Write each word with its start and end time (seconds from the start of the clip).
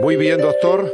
Muy 0.00 0.16
bien, 0.16 0.40
doctor. 0.40 0.90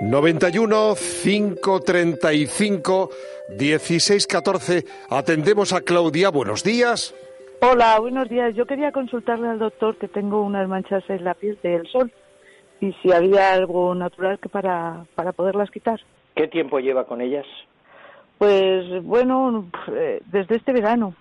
91 0.00 0.94
535 1.22 3.10
1614. 3.58 4.84
Atendemos 5.08 5.72
a 5.72 5.80
Claudia. 5.82 6.30
Buenos 6.30 6.64
días. 6.64 7.14
Hola, 7.60 7.98
buenos 8.00 8.28
días. 8.28 8.56
Yo 8.56 8.66
quería 8.66 8.90
consultarle 8.90 9.46
al 9.48 9.60
doctor 9.60 9.96
que 9.96 10.08
tengo 10.08 10.42
unas 10.42 10.68
manchas 10.68 11.04
en 11.08 11.22
la 11.24 11.34
piel 11.34 11.58
del 11.62 11.86
sol 11.86 12.10
y 12.80 12.92
si 12.94 13.12
había 13.12 13.52
algo 13.52 13.94
natural 13.94 14.40
que 14.40 14.48
para, 14.48 15.04
para 15.14 15.32
poderlas 15.32 15.70
quitar. 15.70 16.00
¿Qué 16.34 16.48
tiempo 16.48 16.80
lleva 16.80 17.06
con 17.06 17.20
ellas? 17.20 17.46
Pues 18.38 19.02
bueno, 19.04 19.70
eh, 19.92 20.20
desde 20.26 20.56
este 20.56 20.72
verano. 20.72 21.14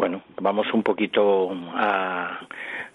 Bueno, 0.00 0.22
vamos 0.40 0.66
un 0.72 0.82
poquito 0.82 1.50
a 1.74 2.40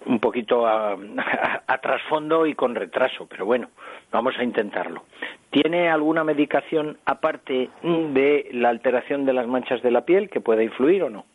un 0.06 0.18
poquito 0.18 0.66
a, 0.66 0.94
a, 1.68 1.78
trasfondo 1.78 2.46
y 2.46 2.56
con 2.56 2.74
retraso, 2.74 3.28
pero 3.30 3.46
bueno, 3.46 3.68
vamos 4.10 4.34
a 4.36 4.42
intentarlo. 4.42 5.04
¿Tiene 5.50 5.88
alguna 5.88 6.24
medicación 6.24 6.98
aparte 7.04 7.70
de 7.84 8.48
la 8.50 8.70
alteración 8.70 9.24
de 9.24 9.34
las 9.34 9.46
manchas 9.46 9.82
de 9.82 9.92
la 9.92 10.00
piel 10.00 10.28
que 10.28 10.40
pueda 10.40 10.64
influir 10.64 11.04
o 11.04 11.10
no? 11.10 11.26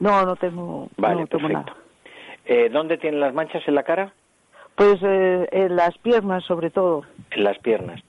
No, 0.00 0.24
no 0.24 0.34
tengo, 0.34 0.88
vale, 0.96 1.20
no 1.20 1.26
tengo 1.28 1.46
perfecto. 1.46 1.76
Eh, 2.46 2.68
¿Dónde 2.68 2.98
tiene 2.98 3.18
las 3.18 3.32
manchas 3.32 3.62
en 3.68 3.76
la 3.76 3.84
cara? 3.84 4.12
Pues 4.74 4.98
eh, 5.00 5.48
en 5.52 5.76
las 5.76 5.96
piernas, 5.98 6.42
sobre 6.42 6.70
todo. 6.70 7.04
En 7.30 7.44
las 7.44 7.58
piernas. 7.60 8.02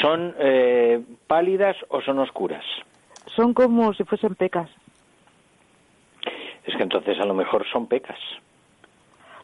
¿Son 0.00 0.34
eh, 0.40 1.00
pálidas 1.28 1.76
o 1.86 2.00
son 2.00 2.18
oscuras? 2.18 2.64
Son 3.36 3.54
como 3.54 3.94
si 3.94 4.02
fuesen 4.02 4.34
pecas. 4.34 4.68
Es 6.66 6.76
que 6.76 6.82
entonces 6.82 7.18
a 7.20 7.24
lo 7.24 7.34
mejor 7.34 7.66
son 7.70 7.86
pecas. 7.86 8.18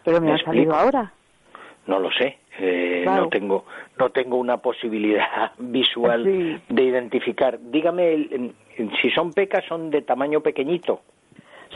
Pero 0.04 0.20
me, 0.20 0.32
ha 0.32 0.38
salido 0.38 0.74
ahora. 0.74 1.12
No 1.86 1.98
lo 1.98 2.10
sé. 2.10 2.38
Eh, 2.58 3.04
No 3.06 3.28
tengo 3.28 3.64
no 3.98 4.10
tengo 4.10 4.36
una 4.36 4.56
posibilidad 4.56 5.52
visual 5.58 6.24
de 6.68 6.82
identificar. 6.82 7.58
Dígame, 7.60 8.52
si 9.00 9.10
son 9.10 9.32
pecas, 9.32 9.64
son 9.68 9.90
de 9.90 10.02
tamaño 10.02 10.40
pequeñito. 10.40 11.02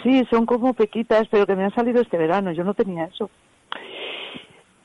Sí, 0.03 0.25
son 0.31 0.47
como 0.47 0.75
pequitas, 0.75 1.29
pero 1.29 1.47
que 1.47 1.55
me 1.55 1.65
han 1.65 1.75
salido 1.75 2.01
este 2.01 2.19
verano. 2.19 2.53
Yo 2.53 2.65
no 2.65 2.75
tenía 2.75 3.05
eso. 3.05 3.31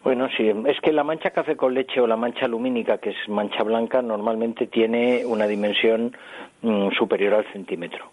Bueno, 0.04 0.30
sí, 0.38 0.50
es 0.68 0.80
que 0.82 0.94
la 0.94 1.04
mancha 1.04 1.32
café 1.32 1.58
con 1.58 1.74
leche 1.74 2.00
o 2.00 2.08
la 2.08 2.16
mancha 2.16 2.48
lumínica, 2.48 3.00
que 3.00 3.10
es 3.10 3.28
mancha 3.28 3.64
blanca, 3.64 4.02
normalmente 4.02 4.68
tiene 4.68 5.26
una 5.26 5.46
dimensión 5.46 6.16
mm, 6.62 6.92
superior 6.92 7.34
al 7.34 7.46
centímetro. 7.52 8.10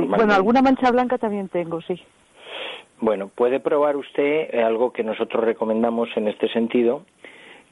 Bueno, 0.00 0.34
alguna 0.34 0.62
mancha 0.62 0.90
blanca 0.90 1.18
también 1.18 1.48
tengo, 1.48 1.80
sí. 1.82 2.00
Bueno, 3.00 3.28
puede 3.28 3.58
probar 3.58 3.96
usted 3.96 4.54
eh, 4.54 4.62
algo 4.62 4.92
que 4.92 5.02
nosotros 5.02 5.42
recomendamos 5.44 6.08
en 6.16 6.28
este 6.28 6.48
sentido, 6.52 7.04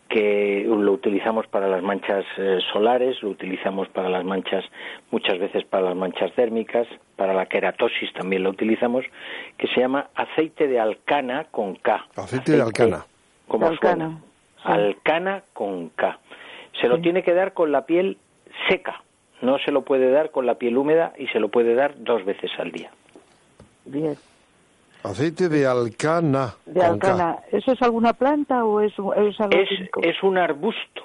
que 0.08 0.64
lo 0.66 0.92
utilizamos 0.92 1.46
para 1.46 1.68
las 1.68 1.84
manchas 1.84 2.24
eh, 2.36 2.58
solares, 2.72 3.22
lo 3.22 3.30
utilizamos 3.30 3.88
para 3.90 4.08
las 4.08 4.24
manchas, 4.24 4.64
muchas 5.12 5.38
veces 5.38 5.64
para 5.64 5.84
las 5.84 5.96
manchas 5.96 6.32
térmicas, 6.34 6.88
para 7.14 7.32
la 7.32 7.46
queratosis 7.46 8.12
también 8.12 8.42
lo 8.42 8.50
utilizamos, 8.50 9.04
que 9.56 9.68
se 9.68 9.80
llama 9.80 10.08
aceite 10.16 10.66
de 10.66 10.80
alcana 10.80 11.46
con 11.52 11.76
K. 11.76 12.06
Aceite, 12.16 12.56
de 12.56 12.62
alcana. 12.62 13.06
Como 13.46 13.68
alcana. 13.68 14.20
Alcana 14.64 15.44
con 15.52 15.90
K. 15.90 16.18
Se 16.80 16.88
lo 16.88 17.00
tiene 17.00 17.22
que 17.22 17.34
dar 17.34 17.54
con 17.54 17.70
la 17.70 17.86
piel 17.86 18.18
seca, 18.68 19.00
no 19.42 19.58
se 19.58 19.72
lo 19.72 19.82
puede 19.82 20.10
dar 20.10 20.30
con 20.30 20.46
la 20.46 20.56
piel 20.56 20.76
húmeda 20.76 21.12
y 21.18 21.26
se 21.28 21.40
lo 21.40 21.48
puede 21.48 21.74
dar 21.74 21.94
dos 21.98 22.24
veces 22.24 22.50
al 22.58 22.72
día. 22.72 22.90
Bien. 23.84 24.16
Aceite 25.02 25.48
de 25.48 25.66
alcana. 25.66 26.54
De 26.66 26.82
alcana. 26.82 27.38
¿Eso 27.50 27.72
es 27.72 27.80
alguna 27.82 28.12
planta 28.12 28.64
o 28.64 28.80
es, 28.80 28.92
es 28.92 29.40
algo 29.40 29.58
es, 30.02 30.22
un 30.22 30.36
arbusto. 30.36 31.04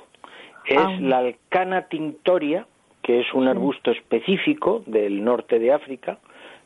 Es 0.66 0.78
ah. 0.78 0.98
la 1.00 1.20
alcana 1.20 1.84
tintoria, 1.84 2.68
que 3.02 3.22
es 3.22 3.34
un 3.34 3.48
arbusto 3.48 3.92
específico 3.92 4.84
del 4.86 5.24
norte 5.24 5.60
de 5.60 5.72
África. 5.72 6.18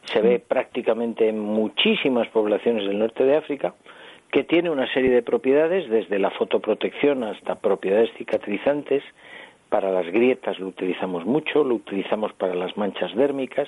Se 0.06 0.22
ve 0.22 0.40
prácticamente 0.40 1.30
en 1.30 1.40
muchísimas 1.40 2.28
poblaciones 2.30 2.88
del 2.88 2.98
norte 2.98 3.24
de 3.24 3.38
África, 3.38 3.76
que 4.32 4.44
tiene 4.44 4.72
una 4.72 4.92
serie 4.92 5.12
de 5.12 5.22
propiedades, 5.22 5.88
desde 5.90 6.18
la 6.18 6.32
fotoprotección 6.32 7.24
hasta 7.24 7.56
propiedades 7.56 8.10
cicatrizantes. 8.18 9.04
Para 9.70 9.92
las 9.92 10.08
grietas 10.08 10.60
lo 10.60 10.68
utilizamos 10.68 11.26
mucho, 11.26 11.64
lo 11.64 11.76
utilizamos 11.76 12.34
para 12.34 12.56
las 12.56 12.76
manchas 12.76 13.16
dérmicas, 13.16 13.68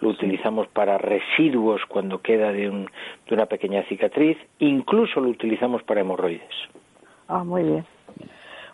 lo 0.00 0.10
utilizamos 0.10 0.68
para 0.68 0.98
residuos 0.98 1.82
cuando 1.88 2.20
queda 2.20 2.52
de, 2.52 2.68
un, 2.68 2.88
de 3.28 3.34
una 3.34 3.46
pequeña 3.46 3.82
cicatriz, 3.84 4.36
incluso 4.58 5.20
lo 5.20 5.28
utilizamos 5.28 5.82
para 5.82 6.00
hemorroides. 6.00 6.54
Ah, 7.28 7.44
muy 7.44 7.62
bien. 7.62 7.84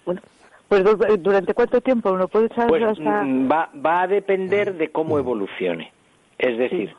Bueno, 0.05 0.21
pues 0.69 0.85
durante 1.23 1.55
cuánto 1.55 1.81
tiempo 1.81 2.13
uno 2.13 2.29
puede 2.29 2.47
echar 2.47 2.67
pues, 2.69 2.99
mm, 2.99 3.51
va, 3.51 3.71
va 3.75 4.03
a 4.03 4.07
depender 4.07 4.75
de 4.75 4.91
cómo 4.91 5.19
evolucione. 5.19 5.93
Es 6.39 6.57
decir, 6.59 6.95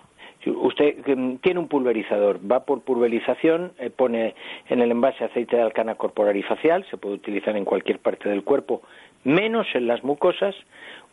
usted 0.46 0.96
mm, 1.06 1.38
tiene 1.38 1.60
un 1.60 1.68
pulverizador, 1.68 2.40
va 2.50 2.66
por 2.66 2.82
pulverización, 2.82 3.74
eh, 3.80 3.90
pone 3.90 4.36
en 4.70 4.82
el 4.82 4.92
envase 4.92 5.24
aceite 5.24 5.56
de 5.56 5.62
alcana 5.62 5.96
corporal 5.96 6.36
y 6.38 6.44
facial, 6.44 6.86
se 6.90 6.98
puede 6.98 7.16
utilizar 7.16 7.56
en 7.58 7.66
cualquier 7.66 8.00
parte 8.00 8.30
del 8.30 8.44
cuerpo, 8.44 8.82
menos 9.24 9.68
en 9.74 9.88
las 9.88 10.04
mucosas, 10.04 10.56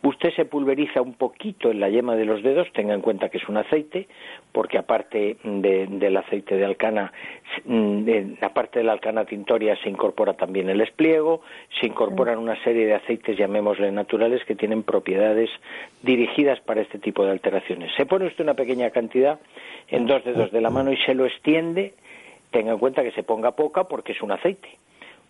Usted 0.03 0.31
se 0.35 0.45
pulveriza 0.45 1.01
un 1.01 1.13
poquito 1.13 1.71
en 1.71 1.79
la 1.79 1.89
yema 1.89 2.15
de 2.15 2.25
los 2.25 2.43
dedos, 2.43 2.71
tenga 2.71 2.93
en 2.93 3.01
cuenta 3.01 3.29
que 3.29 3.39
es 3.39 3.49
un 3.49 3.57
aceite, 3.57 4.07
porque 4.51 4.77
aparte 4.77 5.37
del 5.43 6.17
aceite 6.17 6.55
de 6.55 6.65
alcana, 6.65 7.11
mm, 7.65 8.35
aparte 8.41 8.79
de 8.79 8.85
la 8.85 8.93
alcana 8.93 9.25
tintoria 9.25 9.75
se 9.77 9.89
incorpora 9.89 10.33
también 10.33 10.69
el 10.69 10.81
espliego, 10.81 11.41
se 11.81 11.87
incorporan 11.87 12.37
una 12.37 12.61
serie 12.63 12.85
de 12.85 12.93
aceites, 12.93 13.37
llamémosle 13.37 13.91
naturales, 13.91 14.45
que 14.45 14.55
tienen 14.55 14.83
propiedades 14.83 15.49
dirigidas 16.03 16.59
para 16.61 16.81
este 16.81 16.99
tipo 16.99 17.25
de 17.25 17.31
alteraciones. 17.31 17.91
Se 17.97 18.05
pone 18.05 18.27
usted 18.27 18.43
una 18.43 18.53
pequeña 18.53 18.91
cantidad 18.91 19.39
en 19.89 20.05
dos 20.05 20.23
dedos 20.23 20.51
de 20.51 20.61
la 20.61 20.69
mano 20.69 20.91
y 20.91 20.97
se 20.97 21.15
lo 21.15 21.25
extiende, 21.25 21.95
tenga 22.51 22.71
en 22.71 22.77
cuenta 22.77 23.03
que 23.03 23.11
se 23.11 23.23
ponga 23.23 23.51
poca 23.51 23.85
porque 23.85 24.11
es 24.11 24.21
un 24.21 24.31
aceite 24.31 24.69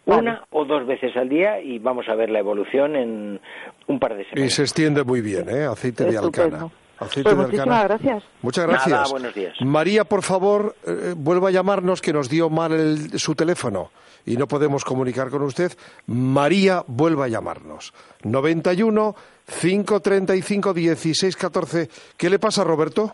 una 0.07 0.45
o 0.51 0.65
dos 0.65 0.87
veces 0.87 1.15
al 1.15 1.29
día 1.29 1.59
y 1.61 1.79
vamos 1.79 2.07
a 2.09 2.15
ver 2.15 2.29
la 2.29 2.39
evolución 2.39 2.95
en 2.95 3.39
un 3.87 3.99
par 3.99 4.15
de 4.15 4.23
semanas. 4.25 4.51
Y 4.51 4.55
se 4.55 4.61
extiende 4.63 5.03
muy 5.03 5.21
bien, 5.21 5.49
¿eh? 5.49 5.65
Aceite 5.65 6.05
de 6.05 6.17
alcana. 6.17 6.69
Aceite 6.97 7.35
pues 7.35 7.51
de 7.51 7.59
alcana. 7.59 7.83
gracias. 7.83 8.23
Muchas 8.41 8.67
gracias. 8.67 8.89
Nada, 8.89 9.09
buenos 9.09 9.35
días. 9.35 9.53
María, 9.61 10.05
por 10.05 10.23
favor, 10.23 10.75
eh, 10.85 11.13
vuelva 11.15 11.49
a 11.49 11.51
llamarnos 11.51 12.01
que 12.01 12.13
nos 12.13 12.29
dio 12.29 12.49
mal 12.49 12.97
su 13.19 13.35
teléfono 13.35 13.91
y 14.25 14.37
no 14.37 14.47
podemos 14.47 14.83
comunicar 14.83 15.29
con 15.29 15.43
usted. 15.43 15.71
María, 16.07 16.83
vuelva 16.87 17.25
a 17.25 17.27
llamarnos. 17.27 17.93
91 18.23 19.15
535 19.61 20.73
1614. 20.73 21.89
¿Qué 22.17 22.29
le 22.29 22.39
pasa, 22.39 22.63
Roberto? 22.63 23.13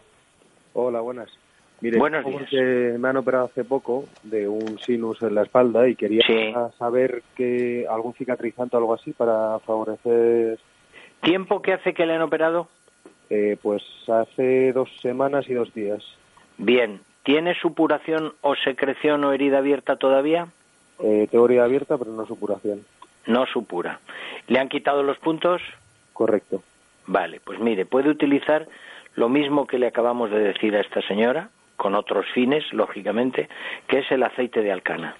Hola, 0.73 1.01
buenas. 1.01 1.29
Mire, 1.83 1.99
Buenos 1.99 2.23
días. 2.23 2.97
me 2.97 3.09
han 3.09 3.17
operado 3.17 3.43
hace 3.43 3.65
poco 3.65 4.05
de 4.23 4.47
un 4.47 4.79
sinus 4.79 5.21
en 5.21 5.35
la 5.35 5.41
espalda 5.41 5.85
y 5.89 5.97
quería 5.97 6.23
saber 6.79 7.23
que 7.35 7.85
algún 7.89 8.13
cicatrizante 8.13 8.77
o 8.77 8.79
algo 8.79 8.93
así 8.93 9.11
para 9.11 9.59
favorecer. 9.59 10.59
¿Tiempo 11.21 11.61
que 11.61 11.73
hace 11.73 11.93
que 11.93 12.05
le 12.05 12.13
han 12.13 12.21
operado? 12.21 12.69
Eh, 13.29 13.57
pues 13.61 13.83
hace 14.07 14.71
dos 14.71 14.89
semanas 15.01 15.49
y 15.49 15.55
dos 15.55 15.73
días. 15.73 16.01
Bien. 16.57 17.01
¿Tiene 17.23 17.53
supuración 17.55 18.31
o 18.39 18.55
secreción 18.55 19.21
o 19.25 19.33
herida 19.33 19.57
abierta 19.57 19.97
todavía? 19.97 20.47
Eh, 20.99 21.27
teoría 21.29 21.65
abierta, 21.65 21.97
pero 21.97 22.13
no 22.13 22.25
supuración. 22.25 22.85
No 23.27 23.45
supura. 23.45 23.99
¿Le 24.47 24.57
han 24.57 24.69
quitado 24.69 25.03
los 25.03 25.17
puntos? 25.17 25.61
Correcto. 26.13 26.63
Vale, 27.07 27.41
pues 27.43 27.59
mire, 27.59 27.85
puede 27.85 28.09
utilizar 28.09 28.69
lo 29.15 29.27
mismo 29.27 29.67
que 29.67 29.79
le 29.79 29.87
acabamos 29.87 30.31
de 30.31 30.39
decir 30.39 30.73
a 30.77 30.79
esta 30.79 31.01
señora, 31.01 31.49
con 31.83 31.95
otros 31.95 32.25
fines, 32.33 32.63
lógicamente, 32.71 33.49
que 33.87 33.99
es 33.99 34.09
el 34.09 34.23
aceite 34.23 34.61
de 34.61 34.71
alcana. 34.71 35.17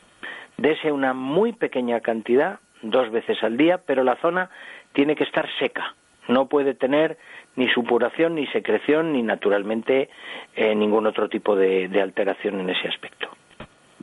Dese 0.56 0.94
una 0.94 1.14
muy 1.14 1.52
pequeña 1.52 2.00
cantidad, 2.00 2.60
dos 2.82 3.12
veces 3.12 3.44
al 3.44 3.58
día, 3.58 3.82
pero 3.86 4.06
la 4.06 4.16
zona 4.22 4.50
tiene 4.94 5.14
que 5.18 5.26
estar 5.26 5.46
seca. 5.60 5.94
No 6.30 6.48
puede 6.48 6.74
tener 6.74 7.18
ni 7.58 7.68
supuración, 7.68 8.36
ni 8.36 8.48
secreción, 8.48 9.12
ni 9.12 9.24
naturalmente 9.24 10.10
eh, 10.56 10.74
ningún 10.74 11.06
otro 11.06 11.28
tipo 11.28 11.54
de, 11.58 11.90
alteración 12.02 12.62
en 12.62 12.70
ese 12.70 12.88
aspecto. 12.88 13.28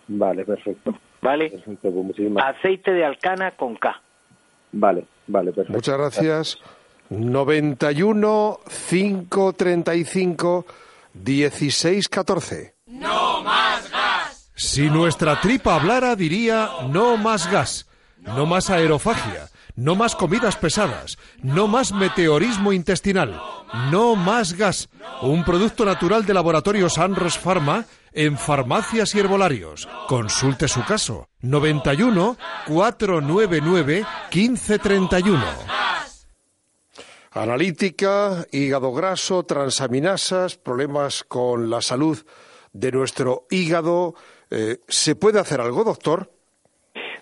Vale, 0.08 0.44
perfecto. 0.44 0.94
¿Vale? 1.22 1.50
Pues 1.64 1.64
aceite 2.44 2.92
de 2.92 3.06
alcana 3.06 3.52
con 3.52 3.76
K. 3.76 4.02
Vale, 4.72 5.04
vale, 5.28 5.52
perfecto. 5.52 5.72
Muchas 5.72 5.96
gracias. 5.96 6.58
91 7.08 8.58
535 8.90 10.66
1614. 11.14 12.74
¡No 12.86 13.42
más 13.42 13.90
gas! 13.90 14.50
Si 14.54 14.90
nuestra 14.90 15.40
tripa 15.40 15.74
hablara, 15.74 16.16
diría 16.16 16.68
no 16.88 17.16
más 17.16 17.50
gas, 17.50 17.86
no 18.18 18.46
más 18.46 18.70
aerofagia, 18.70 19.48
no 19.76 19.96
más 19.96 20.14
comidas 20.14 20.56
pesadas, 20.56 21.18
no 21.42 21.68
más 21.68 21.92
meteorismo 21.92 22.72
intestinal, 22.72 23.40
no 23.90 24.16
más 24.16 24.54
gas. 24.54 24.88
Un 25.22 25.44
producto 25.44 25.84
natural 25.84 26.26
de 26.26 26.34
laboratorio 26.34 26.88
Sanros 26.88 27.38
Pharma 27.38 27.86
en 28.12 28.36
farmacias 28.36 29.14
y 29.14 29.20
herbolarios. 29.20 29.88
Consulte 30.08 30.68
su 30.68 30.84
caso. 30.84 31.28
91 31.40 32.36
499 32.66 34.04
1531. 34.32 35.89
Analítica, 37.32 38.44
hígado 38.50 38.92
graso, 38.92 39.44
transaminasas, 39.44 40.58
problemas 40.58 41.22
con 41.22 41.70
la 41.70 41.80
salud 41.80 42.18
de 42.72 42.90
nuestro 42.90 43.42
hígado. 43.50 44.14
Eh, 44.50 44.78
¿Se 44.88 45.14
puede 45.14 45.38
hacer 45.38 45.60
algo, 45.60 45.84
doctor? 45.84 46.28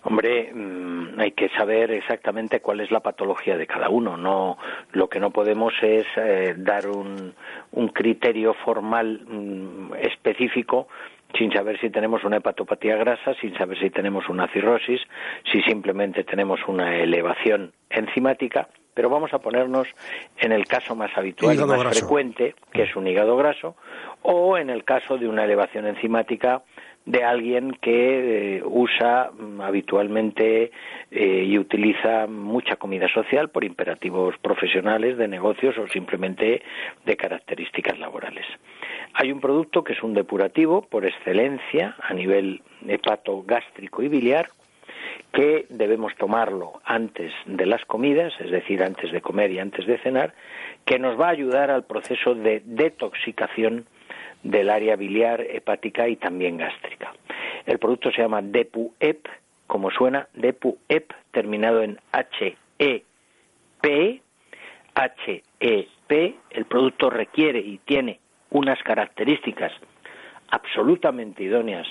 Hombre, 0.04 0.50
mm, 0.50 1.20
hay 1.20 1.32
que 1.32 1.50
saber 1.50 1.90
exactamente 1.90 2.60
cuál 2.60 2.80
es 2.80 2.90
la 2.90 3.00
patología 3.00 3.58
de 3.58 3.66
cada 3.66 3.90
uno. 3.90 4.16
No, 4.16 4.56
lo 4.92 5.10
que 5.10 5.20
no 5.20 5.30
podemos 5.30 5.74
es 5.82 6.06
eh, 6.16 6.54
dar 6.56 6.88
un, 6.88 7.34
un, 7.72 7.88
criterio 7.88 8.54
formal 8.64 9.26
mm, 9.26 9.92
específico 10.00 10.88
sin 11.36 11.52
saber 11.52 11.78
si 11.80 11.90
tenemos 11.90 12.24
una 12.24 12.38
hepatopatía 12.38 12.96
grasa, 12.96 13.34
sin 13.42 13.54
saber 13.58 13.78
si 13.78 13.90
tenemos 13.90 14.26
una 14.30 14.48
cirrosis, 14.48 15.02
si 15.52 15.60
simplemente 15.60 16.24
tenemos 16.24 16.60
una 16.66 16.96
elevación 16.96 17.74
enzimática 17.90 18.70
pero 18.98 19.10
vamos 19.10 19.32
a 19.32 19.38
ponernos 19.38 19.86
en 20.38 20.50
el 20.50 20.66
caso 20.66 20.96
más 20.96 21.16
habitual 21.16 21.54
y 21.54 21.64
más 21.64 21.96
frecuente, 21.96 22.56
que 22.72 22.82
es 22.82 22.96
un 22.96 23.06
hígado 23.06 23.36
graso, 23.36 23.76
o 24.22 24.58
en 24.58 24.70
el 24.70 24.82
caso 24.82 25.16
de 25.16 25.28
una 25.28 25.44
elevación 25.44 25.86
enzimática 25.86 26.64
de 27.06 27.22
alguien 27.22 27.78
que 27.80 28.56
eh, 28.56 28.62
usa 28.64 29.30
mm, 29.30 29.60
habitualmente 29.60 30.72
eh, 31.12 31.44
y 31.46 31.56
utiliza 31.58 32.26
mucha 32.26 32.74
comida 32.74 33.06
social 33.08 33.50
por 33.50 33.62
imperativos 33.62 34.36
profesionales, 34.38 35.16
de 35.16 35.28
negocios 35.28 35.78
o 35.78 35.86
simplemente 35.86 36.60
de 37.06 37.16
características 37.16 38.00
laborales. 38.00 38.46
Hay 39.14 39.30
un 39.30 39.40
producto 39.40 39.84
que 39.84 39.92
es 39.92 40.02
un 40.02 40.12
depurativo 40.12 40.82
por 40.82 41.06
excelencia 41.06 41.94
a 42.02 42.12
nivel 42.14 42.62
hepato 42.84 43.44
gástrico 43.46 44.02
y 44.02 44.08
biliar, 44.08 44.48
que 45.32 45.66
debemos 45.68 46.14
tomarlo 46.16 46.80
antes 46.84 47.32
de 47.46 47.66
las 47.66 47.84
comidas, 47.84 48.32
es 48.40 48.50
decir, 48.50 48.82
antes 48.82 49.12
de 49.12 49.20
comer 49.20 49.50
y 49.50 49.58
antes 49.58 49.86
de 49.86 49.98
cenar, 49.98 50.34
que 50.84 50.98
nos 50.98 51.20
va 51.20 51.26
a 51.26 51.30
ayudar 51.30 51.70
al 51.70 51.84
proceso 51.84 52.34
de 52.34 52.62
detoxicación 52.64 53.86
del 54.42 54.70
área 54.70 54.96
biliar, 54.96 55.40
hepática 55.40 56.08
y 56.08 56.16
también 56.16 56.56
gástrica. 56.56 57.12
El 57.66 57.78
producto 57.78 58.10
se 58.10 58.22
llama 58.22 58.40
Depu-EP, 58.40 59.26
como 59.66 59.90
suena, 59.90 60.28
Depu-EP, 60.34 61.12
terminado 61.30 61.82
en 61.82 61.98
H-E-P, 62.12 63.02
H-E-P. 64.94 66.34
El 66.50 66.64
producto 66.64 67.10
requiere 67.10 67.58
y 67.58 67.78
tiene 67.84 68.20
unas 68.50 68.82
características 68.82 69.72
absolutamente 70.50 71.42
idóneas 71.42 71.86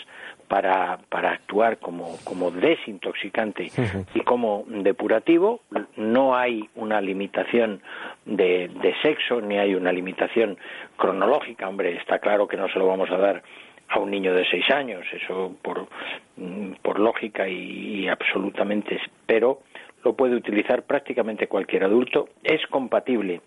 para, 0.48 0.98
para 1.10 1.32
actuar 1.32 1.78
como, 1.78 2.18
como 2.24 2.52
desintoxicante 2.52 3.72
y 4.14 4.22
como 4.22 4.66
depurativo. 4.68 5.62
No 5.96 6.36
hay 6.36 6.70
una 6.76 7.02
limitación 7.02 7.82
de, 8.26 8.70
de 8.82 8.96
sexo 9.02 9.42
ni 9.42 9.58
hay 9.58 9.76
una 9.76 9.92
limitación 9.92 10.58
cronológica. 10.96 11.68
Hombre, 11.68 11.98
está 11.98 12.20
claro 12.20 12.48
que 12.48 12.58
no 12.58 12.70
se 12.70 12.80
lo 12.80 12.88
vamos 12.88 13.10
a 13.12 13.18
dar 13.18 13.44
a 13.90 14.00
un 14.00 14.12
niño 14.12 14.34
de 14.34 14.46
seis 14.50 14.70
años, 14.70 15.06
eso 15.14 15.56
por, 15.62 15.88
mm, 16.36 16.74
por 16.82 17.00
lógica 17.00 17.48
y, 17.48 18.02
y 18.02 18.08
absolutamente, 18.10 19.00
pero 19.26 19.62
lo 20.07 20.13
puede 20.13 20.38
utilizar 20.38 20.83
prácticamente 20.83 21.50
cualquier 21.50 21.83
adulto, 21.83 22.30
es 22.42 22.65
compatible 22.68 23.42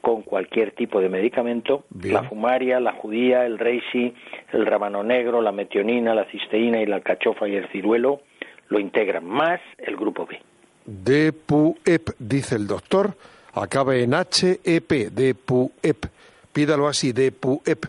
con 0.00 0.22
cualquier 0.22 0.72
tipo 0.72 1.00
de 1.00 1.08
medicamento, 1.08 1.84
la 2.02 2.24
fumaria, 2.24 2.80
la 2.80 2.94
judía, 2.94 3.46
el 3.46 3.60
reishi, 3.60 4.12
el 4.52 4.66
rábano 4.66 5.04
negro, 5.04 5.40
la 5.40 5.52
metionina, 5.52 6.12
la 6.12 6.24
cisteína 6.24 6.82
y 6.82 6.86
la 6.86 6.96
alcachofa 6.96 7.46
y 7.46 7.54
el 7.54 7.68
ciruelo 7.68 8.22
lo 8.70 8.80
integran, 8.80 9.24
más 9.24 9.60
el 9.78 9.96
grupo 9.96 10.26
B. 10.26 10.40
DPUEP, 10.84 12.10
dice 12.18 12.56
el 12.56 12.66
doctor, 12.66 13.14
acaba 13.54 13.94
en 13.94 14.12
HEP, 14.12 14.90
DPUEP. 15.12 16.06
Pídalo 16.52 16.88
así, 16.88 17.12
DPUEP. 17.12 17.84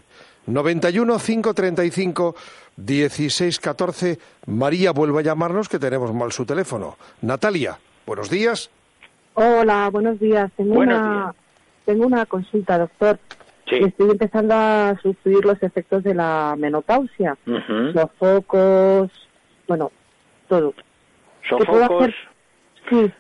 91 0.46 1.18
535 1.18 2.36
1614. 2.78 4.20
María, 4.46 4.92
vuelve 4.92 5.22
a 5.22 5.24
llamarnos 5.24 5.68
que 5.68 5.80
tenemos 5.80 6.14
mal 6.14 6.32
su 6.32 6.46
teléfono. 6.46 6.98
Natalia, 7.22 7.80
buenos 8.06 8.30
días. 8.30 8.70
Hola, 9.34 9.90
buenos 9.92 10.20
días. 10.20 10.52
Tengo 10.58 10.80
una 10.80 11.34
tengo 11.86 12.06
una 12.06 12.26
consulta, 12.26 12.78
doctor. 12.78 13.20
Estoy 13.66 14.12
empezando 14.12 14.54
a 14.54 14.98
sufrir 15.02 15.46
los 15.46 15.62
efectos 15.64 16.04
de 16.04 16.14
la 16.14 16.56
menopausia, 16.58 17.38
los 17.46 18.12
focos, 18.18 19.10
bueno, 19.68 19.92
todo. 20.50 20.74
¿Sofocos? 21.48 22.14
Sí. 22.90 23.12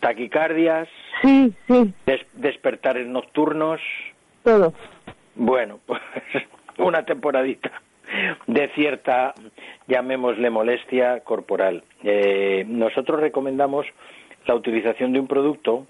¿Taquicardias? 0.00 0.88
Sí, 1.22 1.54
sí. 1.66 1.92
¿Despertares 2.32 3.06
nocturnos? 3.06 3.80
Todo. 4.42 4.72
Bueno, 5.34 5.78
pues 5.86 6.00
una 6.78 7.04
temporadita 7.04 7.70
de 8.46 8.68
cierta, 8.68 9.34
llamémosle 9.86 10.50
molestia 10.50 11.20
corporal. 11.20 11.82
Eh, 12.02 12.64
nosotros 12.66 13.20
recomendamos 13.20 13.86
la 14.46 14.54
utilización 14.54 15.12
de 15.12 15.20
un 15.20 15.26
producto 15.26 15.86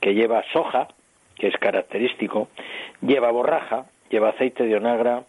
que 0.00 0.14
lleva 0.14 0.42
soja, 0.52 0.88
que 1.36 1.48
es 1.48 1.56
característico, 1.56 2.48
lleva 3.00 3.30
borraja, 3.30 3.86
lleva 4.10 4.30
aceite 4.30 4.64
de 4.64 4.76
onagra, 4.76 5.24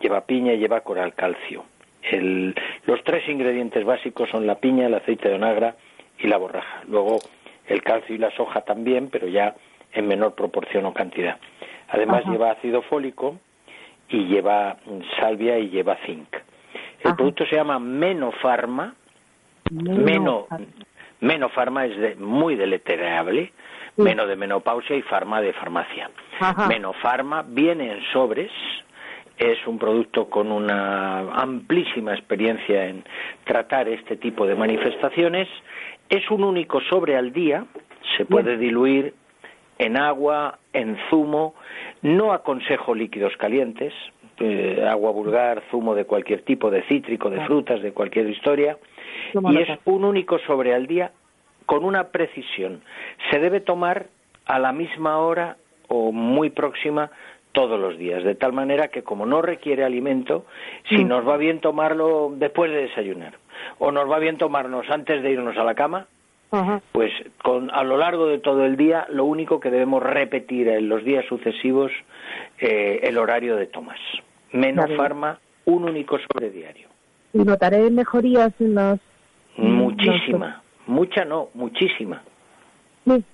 lleva 0.00 0.26
piña 0.26 0.52
y 0.52 0.58
lleva 0.58 0.80
coral 0.80 1.14
calcio. 1.14 1.64
los 2.84 3.04
tres 3.04 3.28
ingredientes 3.28 3.84
básicos 3.84 4.28
son 4.30 4.46
la 4.46 4.56
piña, 4.56 4.86
el 4.86 4.94
aceite 4.94 5.28
de 5.28 5.36
onagra 5.36 5.76
y 6.18 6.26
la 6.26 6.36
borraja. 6.36 6.82
Luego 6.88 7.18
el 7.68 7.82
calcio 7.82 8.14
y 8.14 8.18
la 8.18 8.30
soja 8.32 8.62
también, 8.62 9.08
pero 9.08 9.28
ya 9.28 9.54
en 9.92 10.08
menor 10.08 10.34
proporción 10.34 10.86
o 10.86 10.92
cantidad. 10.92 11.38
Además 11.88 12.24
lleva 12.26 12.50
ácido 12.50 12.82
fólico 12.82 13.38
y 14.12 14.26
lleva 14.26 14.76
salvia 15.18 15.58
y 15.58 15.70
lleva 15.70 15.96
zinc. 16.06 16.28
El 17.02 17.16
producto 17.16 17.44
se 17.46 17.56
llama 17.56 17.78
Menofarma. 17.78 18.94
Meno, 19.70 20.46
Menofarma 21.20 21.86
es 21.86 21.96
de, 21.96 22.14
muy 22.16 22.56
deletreable 22.56 23.52
Meno 23.96 24.26
de 24.26 24.36
menopausia 24.36 24.96
y 24.96 25.02
Farma 25.02 25.40
de 25.42 25.52
farmacia. 25.52 26.10
Menofarma 26.68 27.44
viene 27.46 27.92
en 27.92 28.02
sobres, 28.12 28.50
es 29.36 29.58
un 29.66 29.78
producto 29.78 30.30
con 30.30 30.50
una 30.50 31.20
amplísima 31.34 32.14
experiencia 32.14 32.86
en 32.86 33.04
tratar 33.44 33.88
este 33.88 34.16
tipo 34.16 34.46
de 34.46 34.54
manifestaciones. 34.54 35.48
Es 36.08 36.30
un 36.30 36.42
único 36.42 36.80
sobre 36.88 37.16
al 37.16 37.32
día, 37.32 37.66
se 38.16 38.24
puede 38.24 38.56
diluir 38.56 39.14
en 39.82 39.96
agua, 39.96 40.58
en 40.72 40.96
zumo. 41.10 41.54
No 42.02 42.32
aconsejo 42.32 42.94
líquidos 42.94 43.36
calientes, 43.36 43.92
eh, 44.38 44.84
agua 44.88 45.10
vulgar, 45.10 45.62
zumo 45.70 45.94
de 45.94 46.04
cualquier 46.04 46.42
tipo, 46.42 46.70
de 46.70 46.82
cítrico, 46.82 47.30
de 47.30 47.44
frutas, 47.46 47.82
de 47.82 47.92
cualquier 47.92 48.28
historia. 48.28 48.78
Y 49.34 49.58
es 49.58 49.68
un 49.84 50.04
único 50.04 50.38
sobre 50.40 50.74
al 50.74 50.86
día 50.86 51.12
con 51.66 51.84
una 51.84 52.08
precisión. 52.08 52.82
Se 53.30 53.38
debe 53.38 53.60
tomar 53.60 54.06
a 54.46 54.58
la 54.58 54.72
misma 54.72 55.18
hora 55.18 55.56
o 55.88 56.12
muy 56.12 56.50
próxima 56.50 57.10
todos 57.52 57.78
los 57.78 57.98
días, 57.98 58.24
de 58.24 58.34
tal 58.34 58.52
manera 58.52 58.88
que 58.88 59.02
como 59.02 59.26
no 59.26 59.42
requiere 59.42 59.84
alimento, 59.84 60.46
si 60.88 61.04
mm. 61.04 61.08
nos 61.08 61.28
va 61.28 61.36
bien 61.36 61.60
tomarlo 61.60 62.32
después 62.34 62.70
de 62.70 62.82
desayunar 62.82 63.34
o 63.78 63.92
nos 63.92 64.10
va 64.10 64.18
bien 64.18 64.38
tomarnos 64.38 64.88
antes 64.90 65.22
de 65.22 65.30
irnos 65.30 65.56
a 65.58 65.64
la 65.64 65.74
cama, 65.74 66.06
pues 66.92 67.10
con, 67.42 67.70
a 67.70 67.82
lo 67.82 67.96
largo 67.96 68.26
de 68.26 68.38
todo 68.38 68.66
el 68.66 68.76
día 68.76 69.06
lo 69.08 69.24
único 69.24 69.58
que 69.58 69.70
debemos 69.70 70.02
repetir 70.02 70.68
en 70.68 70.88
los 70.88 71.02
días 71.02 71.24
sucesivos 71.26 71.90
eh, 72.58 73.00
el 73.04 73.16
horario 73.16 73.56
de 73.56 73.66
tomas. 73.66 73.98
Menos 74.52 74.86
farma, 74.96 75.38
un 75.64 75.84
único 75.84 76.18
sobre 76.30 76.50
diario. 76.50 76.88
¿Y 77.32 77.38
notaré 77.38 77.90
mejorías 77.90 78.52
en 78.60 78.74
las... 78.74 79.00
Muchísima, 79.56 80.62
Mucha 80.86 81.24
no, 81.24 81.48
muchísima. 81.54 82.22
Sí, 83.06 83.24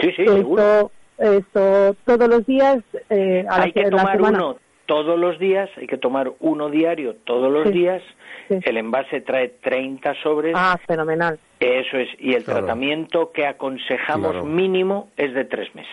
sí, 0.00 0.26
seguro. 0.26 0.90
Esto 1.18 1.94
todos 2.06 2.28
los 2.28 2.46
días. 2.46 2.78
Eh, 3.10 3.44
hay 3.50 3.72
que 3.72 3.90
tomar 3.90 4.20
uno 4.20 4.56
todos 4.86 5.18
los 5.18 5.38
días, 5.38 5.70
hay 5.76 5.86
que 5.86 5.98
tomar 5.98 6.32
uno 6.40 6.70
diario 6.70 7.16
todos 7.24 7.52
los 7.52 7.70
días. 7.70 8.02
El 8.50 8.76
envase 8.76 9.20
trae 9.20 9.48
30 9.62 10.14
sobres. 10.22 10.54
Ah, 10.56 10.78
fenomenal. 10.86 11.38
Eso 11.60 11.98
es. 11.98 12.08
Y 12.18 12.34
el 12.34 12.44
tratamiento 12.44 13.30
que 13.32 13.46
aconsejamos 13.46 14.44
mínimo 14.44 15.10
es 15.16 15.34
de 15.34 15.44
tres 15.44 15.74
meses. 15.74 15.90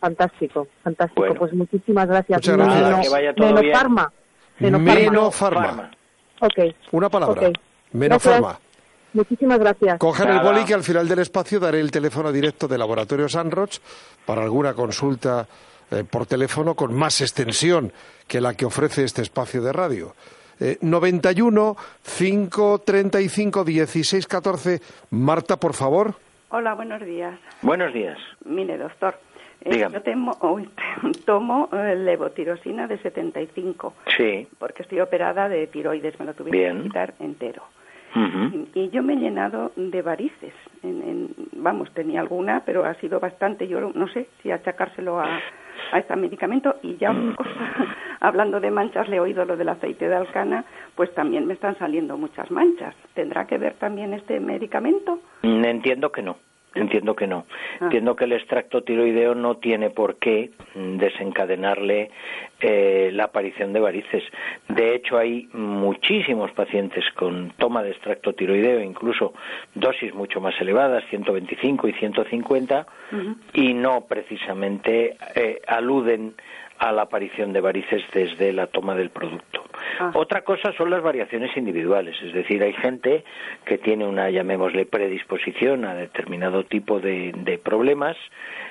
Fantástico, 0.00 0.66
fantástico. 0.82 1.34
Pues 1.34 1.52
muchísimas 1.52 2.08
gracias. 2.08 2.38
Muchas 2.38 2.56
gracias. 2.56 3.00
que 3.06 3.08
vaya 3.08 3.34
todo 3.34 3.54
Menofarma. 3.54 4.12
Menofarma. 4.58 5.90
Ok. 6.40 6.74
Una 6.90 7.08
palabra. 7.08 7.50
Menofarma. 7.92 8.58
Muchísimas 9.12 9.58
gracias. 9.58 9.98
Cojan 9.98 10.30
el 10.30 10.40
boli 10.40 10.64
que 10.64 10.74
al 10.74 10.82
final 10.82 11.06
del 11.06 11.20
espacio 11.20 11.60
daré 11.60 11.80
el 11.80 11.90
teléfono 11.90 12.32
directo 12.32 12.66
de 12.66 12.78
Laboratorio 12.78 13.28
Sanroch 13.28 13.78
para 14.24 14.42
alguna 14.42 14.72
consulta 14.74 15.46
eh, 15.90 16.04
por 16.08 16.26
teléfono 16.26 16.74
con 16.74 16.94
más 16.94 17.20
extensión 17.20 17.92
que 18.26 18.40
la 18.40 18.54
que 18.54 18.64
ofrece 18.64 19.04
este 19.04 19.22
espacio 19.22 19.60
de 19.60 19.72
radio. 19.72 20.14
91 20.80 21.76
535 22.02 23.64
16 23.64 24.26
14. 24.26 24.80
Marta, 25.10 25.56
por 25.56 25.74
favor. 25.74 26.14
Hola, 26.50 26.74
buenos 26.74 27.00
días. 27.00 27.38
Buenos 27.62 27.94
días. 27.94 28.18
Mire, 28.44 28.76
doctor, 28.76 29.14
eh, 29.64 29.86
yo 29.90 30.02
temo, 30.02 30.36
tomo 31.24 31.68
eh, 31.72 31.94
levotirosina 31.96 32.86
de 32.86 32.98
75. 32.98 33.94
Sí. 34.16 34.46
Porque 34.58 34.82
estoy 34.82 35.00
operada 35.00 35.48
de 35.48 35.66
tiroides, 35.66 36.18
me 36.18 36.26
lo 36.26 36.34
tuvieron 36.34 36.78
que 36.78 36.82
quitar 36.84 37.14
entero. 37.20 37.62
y, 38.74 38.90
yo 38.90 39.02
me 39.02 39.14
he 39.14 39.16
llenado 39.16 39.72
de 39.76 40.02
varices. 40.02 40.52
vamos, 41.52 41.90
tenía 41.94 42.20
alguna, 42.20 42.62
pero 42.66 42.84
ha 42.84 42.94
sido 42.94 43.18
bastante. 43.18 43.66
Yo 43.66 43.80
no 43.94 44.08
sé 44.08 44.28
si 44.42 44.50
achacárselo 44.50 45.20
a, 45.20 45.40
a 45.92 45.98
este 45.98 46.16
medicamento. 46.16 46.76
Y 46.82 46.96
ya 46.96 47.10
una 47.10 47.36
cosa, 47.36 47.50
hablando 48.20 48.58
de 48.58 48.70
manchas, 48.70 49.08
le 49.08 49.16
he 49.16 49.20
oído 49.20 49.44
lo 49.44 49.56
del 49.56 49.68
aceite 49.68 50.08
de 50.08 50.16
alcana, 50.16 50.64
pues 50.96 51.14
también 51.14 51.46
me 51.46 51.54
están 51.54 51.78
saliendo 51.78 52.16
muchas 52.16 52.50
manchas. 52.50 52.94
¿Tendrá 53.14 53.46
que 53.46 53.58
ver 53.58 53.74
también 53.74 54.14
este 54.14 54.40
medicamento? 54.40 55.20
Entiendo 55.42 56.10
que 56.10 56.22
no. 56.22 56.36
Entiendo 56.74 57.14
que 57.14 57.26
no. 57.26 57.44
Ah. 57.80 57.84
Entiendo 57.84 58.16
que 58.16 58.24
el 58.24 58.32
extracto 58.32 58.82
tiroideo 58.82 59.34
no 59.34 59.56
tiene 59.56 59.90
por 59.90 60.16
qué 60.16 60.50
desencadenarle 60.74 62.10
eh, 62.60 63.10
la 63.12 63.24
aparición 63.24 63.72
de 63.72 63.80
varices. 63.80 64.22
De 64.68 64.94
hecho, 64.94 65.18
hay 65.18 65.48
muchísimos 65.52 66.50
pacientes 66.52 67.04
con 67.14 67.52
toma 67.58 67.82
de 67.82 67.90
extracto 67.90 68.32
tiroideo, 68.32 68.80
incluso 68.80 69.34
dosis 69.74 70.14
mucho 70.14 70.40
más 70.40 70.54
elevadas, 70.60 71.04
125 71.10 71.88
y 71.88 71.92
150, 71.94 72.86
y 73.52 73.74
no 73.74 74.06
precisamente 74.06 75.16
eh, 75.34 75.60
aluden 75.66 76.34
a 76.82 76.90
la 76.90 77.02
aparición 77.02 77.52
de 77.52 77.60
varices 77.60 78.02
desde 78.12 78.52
la 78.52 78.66
toma 78.66 78.96
del 78.96 79.10
producto. 79.10 79.62
Ah. 80.00 80.10
Otra 80.14 80.42
cosa 80.42 80.72
son 80.72 80.90
las 80.90 81.00
variaciones 81.00 81.56
individuales, 81.56 82.16
es 82.20 82.32
decir, 82.32 82.60
hay 82.60 82.72
gente 82.72 83.22
que 83.64 83.78
tiene 83.78 84.04
una, 84.04 84.28
llamémosle, 84.30 84.84
predisposición 84.86 85.84
a 85.84 85.94
determinado 85.94 86.64
tipo 86.64 86.98
de, 86.98 87.60
problemas, 87.62 88.16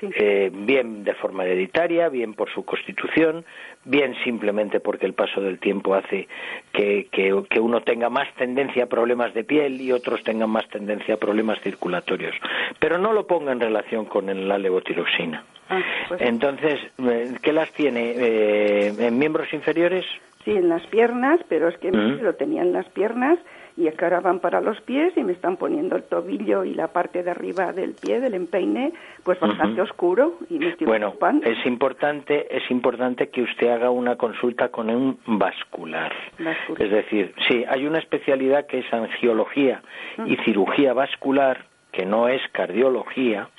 eh, 0.01 0.51
bien 0.53 1.05
de 1.05 1.13
forma 1.13 1.45
hereditaria, 1.45 2.09
bien 2.09 2.33
por 2.33 2.49
su 2.49 2.65
constitución, 2.65 3.45
bien 3.85 4.13
simplemente 4.25 4.81
porque 4.81 5.05
el 5.05 5.13
paso 5.13 5.39
del 5.39 5.59
tiempo 5.59 5.95
hace 5.95 6.27
que, 6.73 7.07
que, 7.09 7.31
uno 7.61 7.79
tenga 7.81 8.09
más 8.09 8.27
tendencia 8.35 8.83
a 8.83 8.87
problemas 8.87 9.33
de 9.33 9.45
piel 9.45 9.79
y 9.79 9.93
otros 9.93 10.21
tengan 10.23 10.49
más 10.49 10.67
tendencia 10.67 11.13
a 11.13 11.17
problemas 11.17 11.61
circulatorios. 11.61 12.35
Pero 12.77 12.97
no 12.97 13.13
lo 13.13 13.25
ponga 13.25 13.53
en 13.53 13.61
relación 13.61 14.03
con 14.03 14.25
la 14.49 14.57
levotiroxina. 14.57 15.45
Ah, 15.71 15.81
pues 16.09 16.21
Entonces, 16.21 16.79
eh, 16.99 17.33
¿qué 17.41 17.53
las 17.53 17.71
tiene? 17.71 18.13
Eh, 18.15 18.93
¿En 18.99 19.17
miembros 19.17 19.51
inferiores? 19.53 20.05
Sí, 20.43 20.51
en 20.51 20.69
las 20.69 20.85
piernas, 20.87 21.39
pero 21.47 21.69
es 21.69 21.77
que 21.77 21.91
mm. 21.91 22.21
lo 22.21 22.35
tenía 22.35 22.61
en 22.61 22.73
las 22.73 22.87
piernas 22.89 23.39
y 23.77 23.87
es 23.87 23.95
que 23.95 24.05
ahora 24.05 24.19
van 24.19 24.39
para 24.39 24.59
los 24.59 24.81
pies 24.81 25.13
y 25.15 25.23
me 25.23 25.31
están 25.31 25.57
poniendo 25.57 25.95
el 25.95 26.03
tobillo 26.03 26.63
y 26.63 26.73
la 26.73 26.87
parte 26.89 27.23
de 27.23 27.31
arriba 27.31 27.71
del 27.71 27.93
pie, 27.93 28.19
del 28.19 28.33
empeine, 28.33 28.91
pues 29.23 29.39
bastante 29.39 29.81
oscuro 29.81 30.37
y 30.49 30.59
me 30.59 30.69
estoy 30.69 30.87
Bueno, 30.87 31.13
es 31.43 31.65
importante, 31.65 32.47
es 32.55 32.69
importante 32.69 33.29
que 33.29 33.41
usted 33.41 33.69
haga 33.69 33.89
una 33.89 34.17
consulta 34.17 34.69
con 34.69 34.89
un 34.89 35.19
vascular. 35.25 36.11
vascular. 36.37 36.81
Es 36.81 36.91
decir, 36.91 37.33
sí, 37.47 37.63
hay 37.67 37.85
una 37.85 37.99
especialidad 37.99 38.65
que 38.65 38.79
es 38.79 38.93
angiología 38.93 39.81
y 40.25 40.35
cirugía 40.37 40.93
vascular, 40.93 41.65
que 41.91 42.05
no 42.05 42.27
es 42.27 42.41
cardiología. 42.51 43.49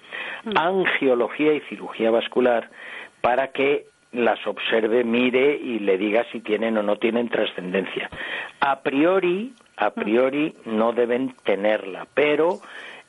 Angiología 0.55 1.55
y 1.55 1.61
cirugía 1.63 2.11
vascular 2.11 2.71
para 3.21 3.49
que 3.49 3.87
las 4.13 4.47
observe, 4.47 5.05
mire 5.05 5.57
y 5.57 5.79
le 5.79 5.97
diga 5.97 6.25
si 6.33 6.41
tienen 6.41 6.77
o 6.77 6.83
no 6.83 6.97
tienen 6.97 7.29
trascendencia. 7.29 8.11
A 8.61 8.81
priori, 8.81 9.53
a 9.77 9.91
priori 9.91 10.55
no 10.67 10.93
deben 10.93 11.35
tenerla, 11.45 12.07
pero 12.15 12.61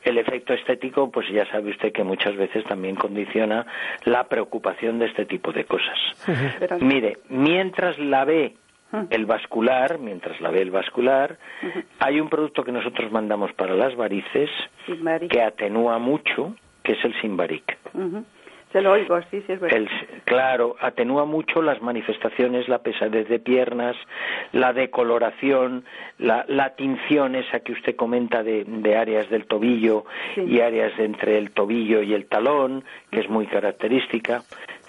el 0.03 0.17
efecto 0.17 0.53
estético, 0.53 1.11
pues 1.11 1.29
ya 1.29 1.45
sabe 1.49 1.71
usted 1.71 1.91
que 1.91 2.03
muchas 2.03 2.35
veces 2.35 2.63
también 2.65 2.95
condiciona 2.95 3.65
la 4.05 4.25
preocupación 4.25 4.99
de 4.99 5.05
este 5.07 5.25
tipo 5.25 5.51
de 5.51 5.65
cosas. 5.65 5.97
Mire, 6.81 7.19
mientras 7.29 7.97
la 7.99 8.25
ve 8.25 8.55
el 9.09 9.25
vascular, 9.25 9.99
mientras 9.99 10.39
la 10.39 10.51
ve 10.51 10.61
el 10.61 10.71
vascular, 10.71 11.37
hay 11.99 12.19
un 12.19 12.29
producto 12.29 12.63
que 12.63 12.71
nosotros 12.71 13.11
mandamos 13.11 13.51
para 13.53 13.73
las 13.75 13.95
varices. 13.95 14.49
que 15.29 15.41
atenúa 15.41 15.97
mucho, 15.99 16.53
que 16.83 16.93
es 16.93 17.03
el 17.05 17.19
Simbaric. 17.21 17.77
Se 18.73 18.81
lo 18.81 18.93
oigo, 18.93 19.21
sí, 19.29 19.43
sí 19.45 19.53
es 19.53 19.59
verdad. 19.59 19.87
claro, 20.25 20.75
atenúa 20.79 21.25
mucho 21.25 21.61
las 21.61 21.79
manifestaciones, 21.83 22.67
la 22.67 22.79
pesadez 22.79 23.29
de 23.29 23.37
piernas, 23.37 23.95
la 24.51 24.73
decoloración, 24.73 25.85
la, 26.17 26.43
la 26.47 26.71
tinción 26.71 27.35
esa 27.35 27.59
que 27.59 27.73
usted 27.73 27.95
comenta 27.95 28.41
de, 28.41 28.63
de 28.65 28.97
áreas 28.97 29.29
del 29.29 29.45
tobillo 29.45 30.05
y 30.35 30.59
áreas 30.59 30.91
entre 30.97 31.37
el 31.37 31.51
tobillo 31.51 32.01
y 32.01 32.15
el 32.15 32.25
talón, 32.25 32.83
que 33.11 33.19
es 33.19 33.29
muy 33.29 33.45
característica. 33.45 34.41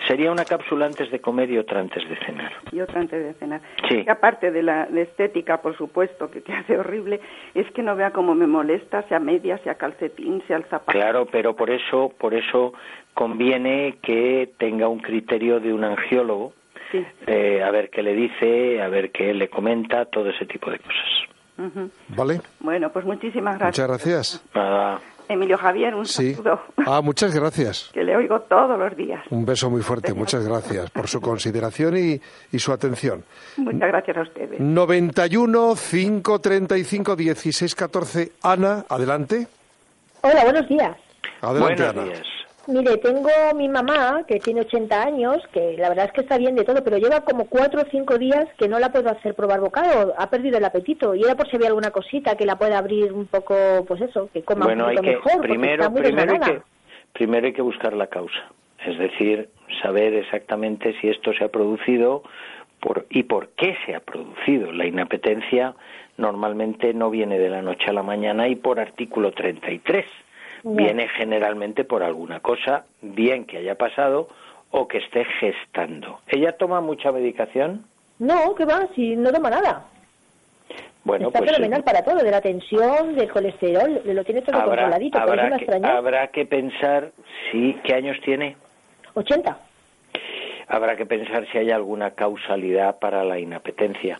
Sería 0.06 0.30
una 0.30 0.44
cápsula 0.44 0.86
antes 0.86 1.10
de 1.10 1.20
comer 1.20 1.50
y 1.50 1.58
otra 1.58 1.80
antes 1.80 2.06
de 2.08 2.16
cenar. 2.26 2.52
Y 2.72 2.80
otra 2.80 3.00
antes 3.00 3.24
de 3.24 3.32
cenar. 3.34 3.60
Sí. 3.88 4.04
Y 4.06 4.10
aparte 4.10 4.50
de 4.50 4.62
la 4.62 4.84
estética, 4.84 5.62
por 5.62 5.76
supuesto, 5.76 6.30
que 6.30 6.40
te 6.40 6.52
hace 6.52 6.78
horrible, 6.78 7.20
es 7.54 7.70
que 7.72 7.82
no 7.82 7.96
vea 7.96 8.10
cómo 8.10 8.34
me 8.34 8.46
molesta, 8.46 9.02
sea 9.08 9.18
media, 9.18 9.58
sea 9.58 9.76
calcetín, 9.76 10.42
sea 10.46 10.58
el 10.58 10.64
zapato. 10.64 10.98
Claro, 10.98 11.26
pero 11.30 11.54
por 11.56 11.70
eso, 11.70 12.12
por 12.18 12.34
eso 12.34 12.74
conviene 13.14 13.98
que 14.02 14.50
tenga 14.58 14.88
un 14.88 14.98
criterio 14.98 15.60
de 15.60 15.72
un 15.72 15.84
angiólogo, 15.84 16.52
sí. 16.90 17.04
eh, 17.26 17.62
a 17.62 17.70
ver 17.70 17.90
qué 17.90 18.02
le 18.02 18.14
dice, 18.14 18.82
a 18.82 18.88
ver 18.88 19.10
qué 19.10 19.32
le 19.32 19.48
comenta, 19.48 20.04
todo 20.06 20.28
ese 20.28 20.46
tipo 20.46 20.70
de 20.70 20.78
cosas. 20.78 21.24
¿Vale? 22.08 22.40
Bueno, 22.60 22.90
pues 22.90 23.04
muchísimas 23.04 23.58
gracias. 23.58 23.88
Muchas 23.88 23.88
gracias. 23.88 24.44
Nada. 24.54 25.00
Emilio 25.28 25.56
Javier, 25.58 25.94
un 25.94 26.06
sí. 26.06 26.34
saludo. 26.34 26.60
Ah, 26.86 27.00
muchas 27.02 27.34
gracias. 27.34 27.90
que 27.94 28.02
le 28.04 28.16
oigo 28.16 28.40
todos 28.40 28.78
los 28.78 28.96
días. 28.96 29.22
Un 29.30 29.44
beso 29.44 29.70
muy 29.70 29.82
fuerte, 29.82 30.12
muchas 30.14 30.46
gracias 30.46 30.90
por 30.90 31.08
su 31.08 31.20
consideración 31.20 31.96
y, 31.96 32.20
y, 32.52 32.58
su 32.58 32.72
atención. 32.72 33.24
Muchas 33.56 33.88
gracias 33.88 34.16
a 34.16 34.22
ustedes. 34.22 34.60
91 34.60 35.74
535 35.74 37.16
16 37.16 37.74
14. 37.74 38.32
Ana, 38.42 38.84
adelante. 38.88 39.46
Hola, 40.22 40.44
buenos 40.44 40.68
días. 40.68 40.96
Adelante, 41.40 41.82
buenos 41.82 41.96
Ana. 41.96 42.04
Días. 42.04 42.43
Mire, 42.66 42.96
tengo 42.98 43.28
mi 43.54 43.68
mamá, 43.68 44.24
que 44.26 44.38
tiene 44.38 44.62
80 44.62 45.02
años, 45.02 45.42
que 45.52 45.76
la 45.76 45.88
verdad 45.90 46.06
es 46.06 46.12
que 46.12 46.22
está 46.22 46.38
bien 46.38 46.54
de 46.54 46.64
todo, 46.64 46.82
pero 46.82 46.96
lleva 46.96 47.20
como 47.20 47.46
cuatro 47.46 47.82
o 47.82 47.90
cinco 47.90 48.16
días 48.16 48.46
que 48.58 48.68
no 48.68 48.78
la 48.78 48.90
puedo 48.90 49.10
hacer 49.10 49.34
probar 49.34 49.60
bocado, 49.60 50.14
ha 50.16 50.30
perdido 50.30 50.58
el 50.58 50.64
apetito, 50.64 51.14
y 51.14 51.22
era 51.22 51.34
por 51.34 51.48
si 51.48 51.56
había 51.56 51.68
alguna 51.68 51.90
cosita 51.90 52.36
que 52.36 52.46
la 52.46 52.56
pueda 52.56 52.78
abrir 52.78 53.12
un 53.12 53.26
poco, 53.26 53.54
pues 53.86 54.00
eso, 54.00 54.30
que 54.32 54.42
coma 54.42 54.66
un 54.66 54.78
poquito 54.78 55.02
mejor, 55.02 55.40
primero, 55.42 55.92
primero 55.92 56.32
hay 56.32 56.38
que, 56.38 56.62
primero 57.12 57.46
hay 57.46 57.52
que 57.52 57.62
buscar 57.62 57.92
la 57.92 58.06
causa, 58.06 58.50
es 58.86 58.98
decir, 58.98 59.50
saber 59.82 60.14
exactamente 60.14 60.94
si 61.00 61.08
esto 61.08 61.32
se 61.34 61.44
ha 61.44 61.48
producido 61.48 62.22
por, 62.80 63.06
y 63.10 63.24
por 63.24 63.48
qué 63.56 63.76
se 63.84 63.94
ha 63.94 64.00
producido. 64.00 64.72
La 64.72 64.86
inapetencia 64.86 65.74
normalmente 66.16 66.94
no 66.94 67.10
viene 67.10 67.38
de 67.38 67.50
la 67.50 67.62
noche 67.62 67.86
a 67.88 67.92
la 67.92 68.02
mañana 68.02 68.48
y 68.48 68.56
por 68.56 68.78
artículo 68.78 69.32
33 69.32 70.04
viene 70.64 71.08
generalmente 71.08 71.84
por 71.84 72.02
alguna 72.02 72.40
cosa, 72.40 72.86
bien 73.02 73.44
que 73.44 73.58
haya 73.58 73.76
pasado 73.76 74.28
o 74.70 74.88
que 74.88 74.98
esté 74.98 75.24
gestando. 75.24 76.20
¿Ella 76.26 76.56
toma 76.56 76.80
mucha 76.80 77.12
medicación? 77.12 77.84
No, 78.18 78.54
que 78.54 78.64
va, 78.64 78.88
si 78.94 79.14
no 79.14 79.30
toma 79.30 79.50
nada. 79.50 79.84
Bueno, 81.04 81.28
Está 81.28 81.40
pues, 81.40 81.52
fenomenal 81.52 81.84
para 81.84 82.02
todo, 82.02 82.16
de 82.16 82.30
la 82.30 82.40
tensión, 82.40 83.14
del 83.14 83.30
colesterol, 83.30 84.00
lo 84.04 84.24
tiene 84.24 84.40
todo 84.40 84.64
controladito. 84.64 85.18
Habrá, 85.18 85.58
que, 85.58 85.86
habrá 85.86 86.28
que 86.28 86.46
pensar 86.46 87.12
si, 87.50 87.74
¿qué 87.84 87.94
años 87.94 88.16
tiene? 88.24 88.56
80. 89.12 89.58
Habrá 90.68 90.96
que 90.96 91.04
pensar 91.04 91.46
si 91.52 91.58
hay 91.58 91.70
alguna 91.70 92.12
causalidad 92.12 92.98
para 92.98 93.22
la 93.22 93.38
inapetencia. 93.38 94.18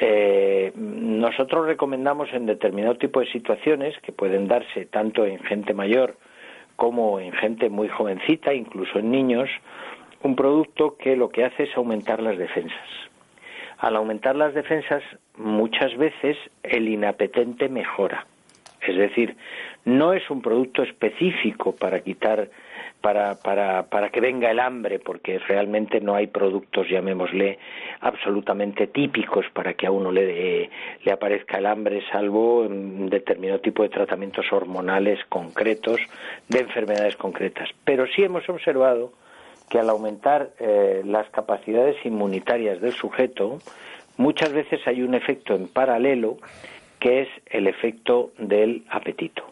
Eh, 0.00 0.72
nosotros 0.74 1.66
recomendamos 1.66 2.32
en 2.32 2.46
determinado 2.46 2.96
tipo 2.96 3.20
de 3.20 3.26
situaciones 3.26 3.96
que 4.00 4.12
pueden 4.12 4.48
darse 4.48 4.86
tanto 4.86 5.24
en 5.24 5.38
gente 5.40 5.72
mayor 5.72 6.16
como 6.76 7.20
en 7.20 7.32
gente 7.32 7.70
muy 7.70 7.88
jovencita, 7.88 8.52
incluso 8.52 8.98
en 8.98 9.10
niños, 9.10 9.48
un 10.22 10.34
producto 10.34 10.96
que 10.96 11.16
lo 11.16 11.28
que 11.28 11.44
hace 11.44 11.64
es 11.64 11.76
aumentar 11.76 12.20
las 12.20 12.36
defensas. 12.36 12.88
Al 13.78 13.96
aumentar 13.96 14.34
las 14.34 14.54
defensas, 14.54 15.02
muchas 15.36 15.96
veces 15.96 16.36
el 16.62 16.88
inapetente 16.88 17.68
mejora. 17.68 18.26
Es 18.80 18.96
decir, 18.96 19.36
no 19.84 20.12
es 20.12 20.28
un 20.30 20.40
producto 20.40 20.82
específico 20.82 21.74
para 21.74 22.00
quitar 22.00 22.48
para, 23.04 23.34
para, 23.34 23.82
para 23.82 24.08
que 24.08 24.18
venga 24.22 24.50
el 24.50 24.58
hambre, 24.58 24.98
porque 24.98 25.38
realmente 25.38 26.00
no 26.00 26.14
hay 26.14 26.26
productos, 26.26 26.88
llamémosle, 26.88 27.58
absolutamente 28.00 28.86
típicos 28.86 29.44
para 29.52 29.74
que 29.74 29.86
a 29.86 29.90
uno 29.90 30.10
le, 30.10 30.70
le 31.02 31.12
aparezca 31.12 31.58
el 31.58 31.66
hambre, 31.66 32.02
salvo 32.10 32.64
en 32.64 33.10
determinado 33.10 33.60
tipo 33.60 33.82
de 33.82 33.90
tratamientos 33.90 34.50
hormonales 34.50 35.22
concretos 35.28 36.00
de 36.48 36.60
enfermedades 36.60 37.14
concretas. 37.16 37.68
Pero 37.84 38.06
sí 38.06 38.22
hemos 38.22 38.48
observado 38.48 39.12
que 39.68 39.78
al 39.78 39.90
aumentar 39.90 40.52
eh, 40.58 41.02
las 41.04 41.28
capacidades 41.28 41.96
inmunitarias 42.06 42.80
del 42.80 42.92
sujeto, 42.92 43.58
muchas 44.16 44.52
veces 44.54 44.80
hay 44.86 45.02
un 45.02 45.14
efecto 45.14 45.54
en 45.54 45.68
paralelo 45.68 46.38
que 47.00 47.20
es 47.22 47.28
el 47.46 47.66
efecto 47.66 48.32
del 48.38 48.84
apetito, 48.88 49.44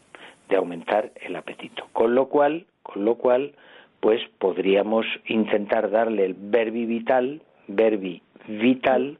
de 0.52 0.58
aumentar 0.58 1.12
el 1.16 1.34
apetito. 1.34 1.88
Con 1.94 2.14
lo 2.14 2.28
cual, 2.28 2.66
con 2.82 3.06
lo 3.06 3.16
cual, 3.16 3.54
pues 4.00 4.20
podríamos 4.38 5.06
intentar 5.26 5.90
darle 5.90 6.26
el 6.26 6.34
verbi 6.34 6.84
vital, 6.84 7.40
verbi 7.68 8.22
vital, 8.46 9.18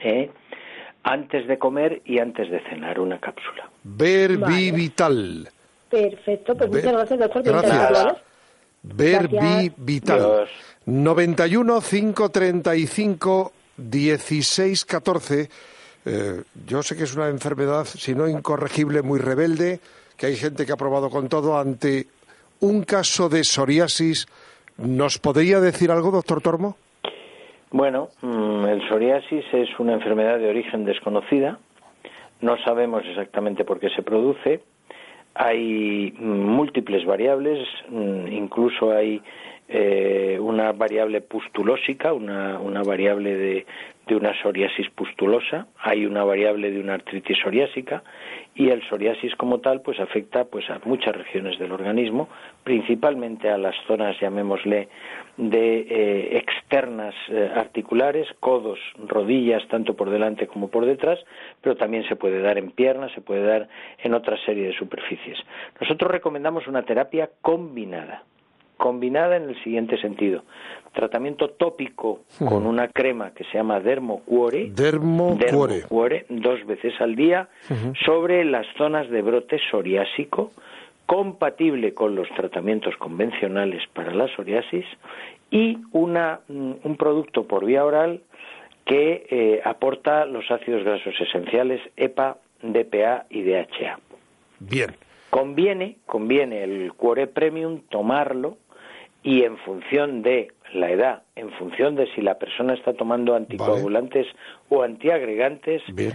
¿eh? 0.00 0.30
antes 1.04 1.46
de 1.46 1.58
comer 1.58 2.02
y 2.04 2.18
antes 2.18 2.50
de 2.50 2.60
cenar 2.68 2.98
una 2.98 3.20
cápsula. 3.20 3.70
Verbi 3.84 4.72
vital. 4.72 5.48
Perfecto, 5.88 6.56
pues 6.56 6.70
muchas 6.70 6.92
gracias, 6.92 7.18
doctor. 7.20 7.42
Gracias. 7.44 8.16
Verbi 8.82 9.72
vital. 9.76 10.48
91 10.86 11.80
535 11.80 13.52
16 13.76 14.84
14. 14.84 15.48
yo 16.66 16.82
sé 16.82 16.96
que 16.96 17.04
es 17.04 17.14
una 17.14 17.28
enfermedad, 17.28 17.84
si 17.84 18.14
no 18.14 18.26
incorregible, 18.26 19.02
muy 19.02 19.20
rebelde, 19.20 19.80
que 20.20 20.26
hay 20.26 20.36
gente 20.36 20.66
que 20.66 20.72
ha 20.72 20.76
probado 20.76 21.08
con 21.08 21.30
todo 21.30 21.58
ante 21.58 22.04
un 22.60 22.84
caso 22.84 23.30
de 23.30 23.42
psoriasis. 23.42 24.26
¿Nos 24.76 25.18
podría 25.18 25.60
decir 25.60 25.90
algo, 25.90 26.10
doctor 26.10 26.42
Tormo? 26.42 26.76
Bueno, 27.70 28.10
mm, 28.20 28.66
el 28.66 28.86
psoriasis 28.86 29.46
es 29.50 29.68
una 29.78 29.94
enfermedad 29.94 30.38
de 30.38 30.50
origen 30.50 30.84
desconocida. 30.84 31.58
No 32.42 32.58
sabemos 32.66 33.02
exactamente 33.06 33.64
por 33.64 33.80
qué 33.80 33.88
se 33.96 34.02
produce. 34.02 34.60
Hay 35.34 36.12
múltiples 36.18 37.06
variables, 37.06 37.66
mm, 37.88 38.26
incluso 38.30 38.92
hay 38.92 39.22
eh, 39.72 40.36
una 40.40 40.72
variable 40.72 41.20
pustulósica, 41.20 42.12
una, 42.12 42.58
una 42.58 42.82
variable 42.82 43.36
de, 43.36 43.66
de 44.10 44.16
una 44.16 44.34
psoriasis 44.42 44.90
pustulosa, 44.90 45.68
hay 45.78 46.04
una 46.04 46.24
variable 46.24 46.72
de 46.72 46.80
una 46.80 46.94
artritis 46.94 47.38
psoriásica 47.40 48.02
y 48.56 48.70
el 48.70 48.82
psoriasis 48.88 49.36
como 49.36 49.60
tal 49.60 49.82
pues 49.82 50.00
afecta 50.00 50.46
pues 50.46 50.68
a 50.70 50.80
muchas 50.84 51.14
regiones 51.14 51.56
del 51.60 51.70
organismo, 51.70 52.28
principalmente 52.64 53.48
a 53.48 53.58
las 53.58 53.76
zonas 53.86 54.18
llamémosle 54.20 54.88
de 55.36 55.78
eh, 55.88 56.38
externas 56.38 57.14
eh, 57.28 57.52
articulares, 57.54 58.26
codos, 58.40 58.80
rodillas 59.06 59.62
tanto 59.68 59.94
por 59.94 60.10
delante 60.10 60.48
como 60.48 60.66
por 60.66 60.84
detrás, 60.84 61.20
pero 61.60 61.76
también 61.76 62.02
se 62.08 62.16
puede 62.16 62.42
dar 62.42 62.58
en 62.58 62.72
piernas, 62.72 63.12
se 63.12 63.20
puede 63.20 63.44
dar 63.44 63.68
en 64.02 64.14
otra 64.14 64.36
serie 64.44 64.66
de 64.66 64.72
superficies. 64.72 65.38
Nosotros 65.80 66.10
recomendamos 66.10 66.66
una 66.66 66.82
terapia 66.82 67.30
combinada 67.40 68.24
combinada 68.80 69.36
en 69.36 69.50
el 69.50 69.62
siguiente 69.62 70.00
sentido. 70.00 70.42
Tratamiento 70.92 71.50
tópico 71.50 72.20
con 72.38 72.66
una 72.66 72.88
crema 72.88 73.32
que 73.32 73.44
se 73.44 73.58
llama 73.58 73.78
Dermocuore, 73.78 74.70
Dermocuore, 74.70 76.24
dos 76.30 76.66
veces 76.66 76.94
al 76.98 77.14
día, 77.14 77.48
sobre 78.06 78.44
las 78.44 78.66
zonas 78.78 79.08
de 79.10 79.20
brote 79.22 79.60
psoriásico, 79.70 80.50
compatible 81.04 81.92
con 81.92 82.14
los 82.14 82.28
tratamientos 82.30 82.96
convencionales 82.96 83.82
para 83.92 84.14
la 84.14 84.26
psoriasis, 84.34 84.86
y 85.50 85.78
una, 85.92 86.40
mm, 86.48 86.72
un 86.82 86.96
producto 86.96 87.46
por 87.46 87.66
vía 87.66 87.84
oral 87.84 88.22
que 88.86 89.26
eh, 89.30 89.60
aporta 89.62 90.24
los 90.24 90.50
ácidos 90.50 90.84
grasos 90.84 91.14
esenciales 91.20 91.80
EPA, 91.96 92.38
DPA 92.62 93.26
y 93.28 93.42
DHA. 93.42 93.98
Bien. 94.58 94.90
Conviene, 95.28 95.98
conviene 96.06 96.64
el 96.64 96.92
Cuore 96.94 97.26
Premium 97.26 97.82
tomarlo 97.88 98.56
y 99.22 99.42
en 99.42 99.58
función 99.58 100.22
de 100.22 100.52
la 100.72 100.90
edad, 100.90 101.22
en 101.36 101.50
función 101.52 101.96
de 101.96 102.06
si 102.14 102.22
la 102.22 102.38
persona 102.38 102.74
está 102.74 102.94
tomando 102.94 103.34
anticoagulantes 103.34 104.26
o 104.68 104.82
antiagregantes, 104.82 105.82
eh, 105.96 106.12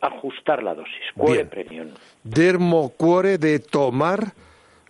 ajustar 0.00 0.62
la 0.62 0.74
dosis. 0.74 0.94
Cuore 1.16 1.44
premium. 1.44 1.88
Dermocuore 2.22 3.38
de 3.38 3.58
tomar, 3.58 4.32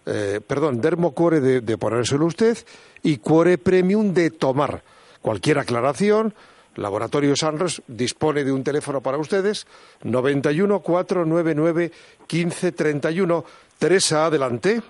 eh, 0.06 0.40
perdón, 0.46 0.80
dermocuore 0.80 1.40
de, 1.40 1.60
de 1.60 1.78
ponérselo 1.78 2.26
usted 2.26 2.58
y 3.02 3.18
cuore 3.18 3.58
premium 3.58 4.12
de 4.12 4.30
tomar. 4.30 4.82
Cualquier 5.22 5.58
aclaración, 5.58 6.34
Laboratorio 6.76 7.34
Sanros 7.36 7.82
dispone 7.86 8.44
de 8.44 8.52
un 8.52 8.62
teléfono 8.62 9.00
para 9.00 9.18
ustedes, 9.18 9.66
91 10.02 10.80
499 10.80 11.90
1531. 12.30 13.44
Teresa, 13.78 14.26
adelante. 14.26 14.82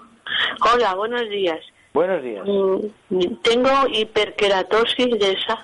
Hola, 0.72 0.94
buenos 0.94 1.28
días. 1.30 1.60
Buenos 1.92 2.22
días. 2.22 2.46
Mm, 2.46 3.34
tengo 3.42 3.70
hiperkeratosis 3.88 5.18
de 5.18 5.32
esa 5.32 5.62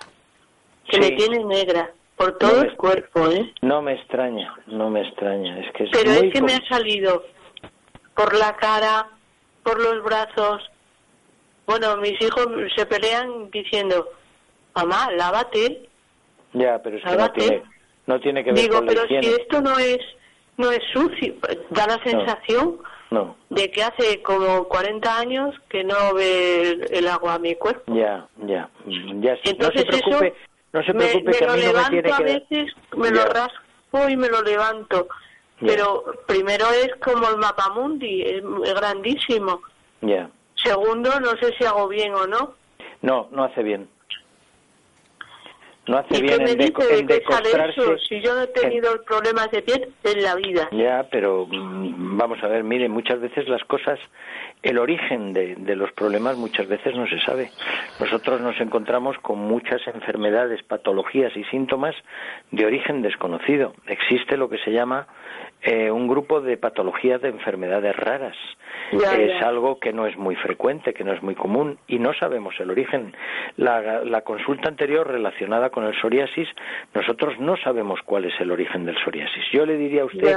que 0.89 0.99
me 0.99 1.13
tiene 1.13 1.45
negra 1.45 1.93
por 2.17 2.37
todo 2.39 2.63
el 2.63 2.77
cuerpo, 2.77 3.29
¿eh? 3.31 3.53
No 3.63 3.83
me 3.83 3.95
extraña, 3.95 4.55
no 4.67 4.91
me 4.91 5.03
extraña. 5.03 5.61
Es 5.61 5.73
que 5.73 5.85
es 5.85 5.91
Pero 5.93 6.11
es 6.13 6.33
que 6.33 6.43
me 6.43 6.55
ha 6.55 6.69
salido 6.69 7.25
por 8.15 8.35
la 8.37 8.57
cara, 8.57 9.09
por 9.63 9.81
los 9.81 10.03
brazos. 10.03 10.69
Bueno, 11.67 11.97
mis 11.99 12.21
hijos 12.21 12.49
se 12.75 12.87
pelean 12.87 13.51
diciendo, 13.51 14.09
mamá, 14.75 15.11
lávate. 15.13 15.89
Ya, 16.55 16.81
pero 16.83 16.97
es 16.97 17.05
que 17.05 17.17
no 17.17 17.33
tiene, 17.33 17.63
no 18.07 18.21
tiene 18.21 18.45
que 18.45 18.53
ver 18.53 18.63
Digo, 18.63 18.77
con 18.77 18.87
la 18.87 18.93
pero 18.93 19.09
si 19.09 19.29
esto 19.29 19.61
no 19.61 19.79
es, 19.79 19.99
no 20.57 20.71
es 20.73 20.83
sucio, 20.93 21.35
da 21.71 21.87
la 21.87 22.03
sensación... 22.03 22.79
No. 22.83 22.96
De 23.51 23.71
que 23.71 23.83
hace 23.83 24.23
como 24.23 24.65
40 24.65 25.19
años 25.19 25.55
que 25.69 25.85
no 25.85 26.15
ve 26.15 26.73
el, 26.91 27.09
agua 27.09 27.35
a 27.35 27.39
mi 27.39 27.55
cuerpo. 27.55 27.95
Ya, 27.95 28.27
ya. 28.47 28.69
ya 28.87 29.37
Entonces 29.45 29.85
no 29.87 29.93
se 29.93 30.03
preocupe, 30.03 30.27
eso 30.27 30.37
no 30.73 30.83
se 30.83 30.93
preocupe 30.93 31.31
me, 31.31 31.39
que 31.39 31.47
lo 31.47 31.53
a 31.53 31.57
mí 31.57 31.63
levanto 31.63 31.91
no 31.91 31.97
me 31.97 32.03
tiene 32.03 32.13
a 32.13 32.19
veces, 32.21 32.75
me 32.97 33.11
lo 33.11 33.25
raspo 33.27 34.09
y 34.09 34.17
me 34.17 34.29
lo 34.29 34.43
levanto. 34.43 35.09
Pero 35.61 36.05
primero 36.27 36.67
es 36.71 36.95
como 36.97 37.29
el 37.31 37.39
mapamundi, 37.39 38.23
es 38.23 38.43
grandísimo. 38.75 39.63
Ya. 40.03 40.29
Segundo, 40.63 41.19
no 41.21 41.31
sé 41.41 41.55
si 41.59 41.65
hago 41.65 41.89
bien 41.89 42.15
o 42.15 42.27
no. 42.27 42.55
No, 43.03 43.29
no 43.31 43.45
hace 43.45 43.63
bien 43.63 43.89
no 45.87 45.99
hace 45.99 46.19
¿Y 46.19 46.23
bien 46.23 46.43
me 46.43 46.51
en, 46.51 46.59
de, 46.59 46.71
de 47.07 47.17
eso? 47.69 47.99
Si 48.09 48.21
yo 48.21 48.35
no 48.35 48.43
he 48.43 48.47
tenido 48.49 49.03
problemas 49.05 49.51
de 49.51 49.63
piel 49.63 49.89
en 50.03 50.23
la 50.23 50.35
vida. 50.35 50.69
Ya, 50.73 51.07
pero 51.11 51.47
mm, 51.47 52.17
vamos 52.17 52.43
a 52.43 52.49
ver, 52.49 52.65
mire, 52.65 52.89
muchas 52.89 53.21
veces 53.21 53.49
las 53.49 53.63
cosas, 53.65 53.99
el 54.63 54.79
origen 54.79 55.33
de, 55.33 55.55
de, 55.55 55.77
los 55.77 55.93
problemas 55.93 56.37
muchas 56.37 56.67
veces 56.67 56.95
no 56.97 57.07
se 57.07 57.21
sabe. 57.21 57.51
Nosotros 58.01 58.41
nos 58.41 58.61
encontramos 58.61 59.17
con 59.19 59.39
muchas 59.39 59.81
enfermedades, 59.87 60.63
patologías 60.63 61.37
y 61.37 61.45
síntomas 61.45 61.95
de 62.51 62.67
origen 62.67 63.03
desconocido. 63.03 63.75
Existe 63.87 64.37
lo 64.37 64.49
que 64.49 64.59
se 64.59 64.73
llama 64.73 65.07
eh, 65.67 65.91
un 65.91 66.07
grupo 66.07 66.41
de 66.41 66.57
patologías 66.57 67.21
de 67.21 67.29
enfermedades 67.29 67.97
raras. 67.97 68.37
es 68.93 69.43
algo 69.43 69.81
que 69.81 69.93
no 69.93 70.07
es 70.07 70.17
muy 70.17 70.37
frecuente, 70.37 70.95
que 70.95 71.03
no 71.03 71.13
es 71.13 71.21
muy 71.25 71.35
común 71.35 71.77
y 71.89 71.99
no 71.99 72.15
sabemos 72.15 72.55
el 72.61 72.71
origen. 72.71 73.17
La, 73.57 74.05
la 74.05 74.21
consulta 74.21 74.69
anterior 74.69 75.09
relacionada 75.09 75.71
con 75.71 75.83
el 75.83 76.01
psoriasis, 76.01 76.49
nosotros 76.95 77.41
no 77.41 77.57
sabemos 77.57 78.01
cuál 78.05 78.27
es 78.27 78.41
el 78.41 78.53
origen 78.53 78.87
del 78.87 78.97
psoriasis. 79.03 79.43
Yo 79.51 79.67
le 79.67 79.77
diría 79.77 80.03
a 80.03 80.05
usted 80.05 80.37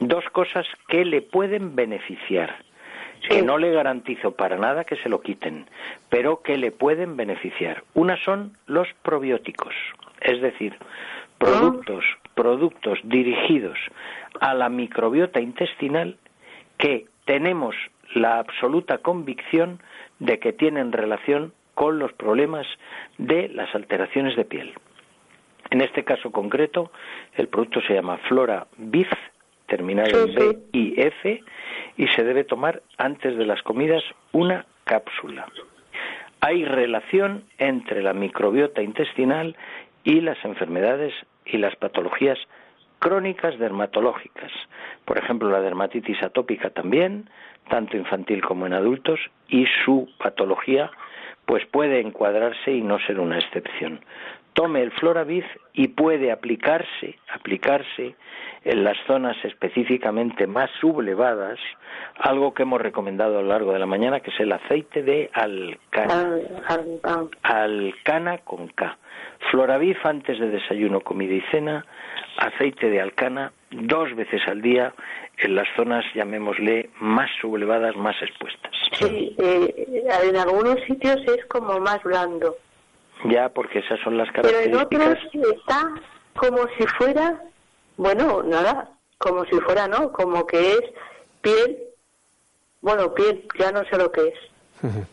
dos 0.00 0.24
cosas 0.32 0.66
que 0.88 1.04
le 1.04 1.22
pueden 1.22 1.76
beneficiar. 1.76 2.56
que 3.28 3.42
no 3.42 3.56
le 3.56 3.72
garantizo 3.72 4.32
para 4.32 4.58
nada 4.58 4.84
que 4.84 4.96
se 4.96 5.08
lo 5.08 5.20
quiten, 5.20 5.66
pero 6.10 6.42
que 6.42 6.58
le 6.58 6.72
pueden 6.72 7.16
beneficiar. 7.16 7.84
Una 7.94 8.16
son 8.16 8.56
los 8.66 8.88
probióticos, 9.02 9.72
es 10.20 10.42
decir, 10.42 10.76
productos, 11.38 12.04
productos 12.34 12.98
dirigidos 13.04 13.78
a 14.40 14.54
la 14.54 14.68
microbiota 14.68 15.40
intestinal 15.40 16.16
que 16.78 17.06
tenemos 17.24 17.74
la 18.14 18.38
absoluta 18.38 18.98
convicción 18.98 19.80
de 20.18 20.38
que 20.38 20.52
tienen 20.52 20.92
relación 20.92 21.52
con 21.74 21.98
los 21.98 22.12
problemas 22.12 22.66
de 23.18 23.48
las 23.48 23.74
alteraciones 23.74 24.36
de 24.36 24.44
piel. 24.44 24.74
En 25.70 25.80
este 25.80 26.04
caso 26.04 26.30
concreto, 26.30 26.92
el 27.34 27.48
producto 27.48 27.80
se 27.82 27.94
llama 27.94 28.18
Flora 28.28 28.66
Bif, 28.76 29.08
terminado 29.66 30.24
en 30.24 30.34
B 30.34 30.58
y 30.72 31.00
F, 31.00 31.42
y 31.96 32.06
se 32.08 32.22
debe 32.22 32.44
tomar 32.44 32.82
antes 32.98 33.36
de 33.36 33.46
las 33.46 33.62
comidas 33.62 34.04
una 34.32 34.66
cápsula. 34.84 35.46
Hay 36.40 36.64
relación 36.64 37.44
entre 37.58 38.02
la 38.02 38.12
microbiota 38.12 38.82
intestinal 38.82 39.56
y 40.04 40.20
las 40.20 40.42
enfermedades 40.44 41.14
y 41.46 41.58
las 41.58 41.76
patologías 41.76 42.38
crónicas 42.98 43.58
dermatológicas. 43.58 44.50
Por 45.04 45.18
ejemplo, 45.18 45.50
la 45.50 45.60
dermatitis 45.60 46.22
atópica 46.22 46.70
también, 46.70 47.28
tanto 47.68 47.96
infantil 47.96 48.42
como 48.42 48.66
en 48.66 48.72
adultos, 48.72 49.20
y 49.48 49.66
su 49.84 50.08
patología 50.18 50.90
pues 51.46 51.66
puede 51.66 52.00
encuadrarse 52.00 52.72
y 52.72 52.80
no 52.80 52.98
ser 53.00 53.20
una 53.20 53.38
excepción. 53.38 54.00
Tome 54.54 54.82
el 54.82 54.92
Floraviz 54.92 55.44
y 55.74 55.88
puede 55.88 56.32
aplicarse, 56.32 57.18
aplicarse 57.28 58.14
en 58.64 58.82
las 58.82 58.96
zonas 59.06 59.36
específicamente 59.44 60.46
más 60.46 60.70
sublevadas, 60.80 61.58
algo 62.18 62.54
que 62.54 62.62
hemos 62.62 62.80
recomendado 62.80 63.38
a 63.38 63.42
lo 63.42 63.48
largo 63.48 63.72
de 63.72 63.78
la 63.78 63.86
mañana, 63.86 64.20
que 64.20 64.30
es 64.30 64.40
el 64.40 64.52
aceite 64.52 65.02
de 65.02 65.30
alcana. 65.32 66.38
Alcana 67.42 68.38
con 68.38 68.68
K. 68.68 68.96
Floravif 69.50 70.04
antes 70.06 70.38
de 70.38 70.48
desayuno, 70.48 71.00
comida 71.00 71.34
y 71.34 71.42
cena, 71.50 71.84
aceite 72.38 72.88
de 72.88 73.00
alcana 73.00 73.52
dos 73.70 74.14
veces 74.14 74.40
al 74.46 74.62
día 74.62 74.94
en 75.38 75.56
las 75.56 75.68
zonas, 75.76 76.04
llamémosle, 76.14 76.90
más 77.00 77.28
sublevadas, 77.40 77.96
más 77.96 78.16
expuestas. 78.22 78.72
Sí, 78.92 79.34
eh, 79.38 80.04
en 80.22 80.36
algunos 80.36 80.80
sitios 80.86 81.16
es 81.26 81.44
como 81.46 81.80
más 81.80 82.02
blando. 82.02 82.56
Ya, 83.24 83.48
porque 83.48 83.80
esas 83.80 84.00
son 84.00 84.16
las 84.16 84.30
características. 84.30 84.86
Pero 84.90 85.02
en 85.02 85.10
otros 85.10 85.56
está 85.56 85.94
como 86.36 86.58
si 86.78 86.86
fuera, 86.98 87.40
bueno, 87.96 88.42
nada, 88.42 88.90
como 89.18 89.44
si 89.44 89.56
fuera, 89.60 89.88
¿no? 89.88 90.12
Como 90.12 90.46
que 90.46 90.72
es 90.72 90.80
piel, 91.40 91.78
bueno, 92.80 93.14
piel, 93.14 93.46
ya 93.58 93.72
no 93.72 93.84
sé 93.84 93.96
lo 93.96 94.10
que 94.10 94.28
es. 94.28 94.34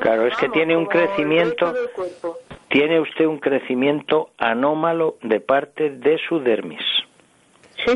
Claro, 0.00 0.28
es 0.28 0.36
que 0.36 0.48
tiene 0.48 0.76
un 0.76 0.86
crecimiento, 0.86 1.74
tiene 2.68 3.00
usted 3.00 3.26
un 3.26 3.40
crecimiento 3.40 4.30
anómalo 4.38 5.16
de 5.22 5.40
parte 5.40 5.90
de 5.90 6.18
su 6.28 6.38
dermis. 6.38 6.84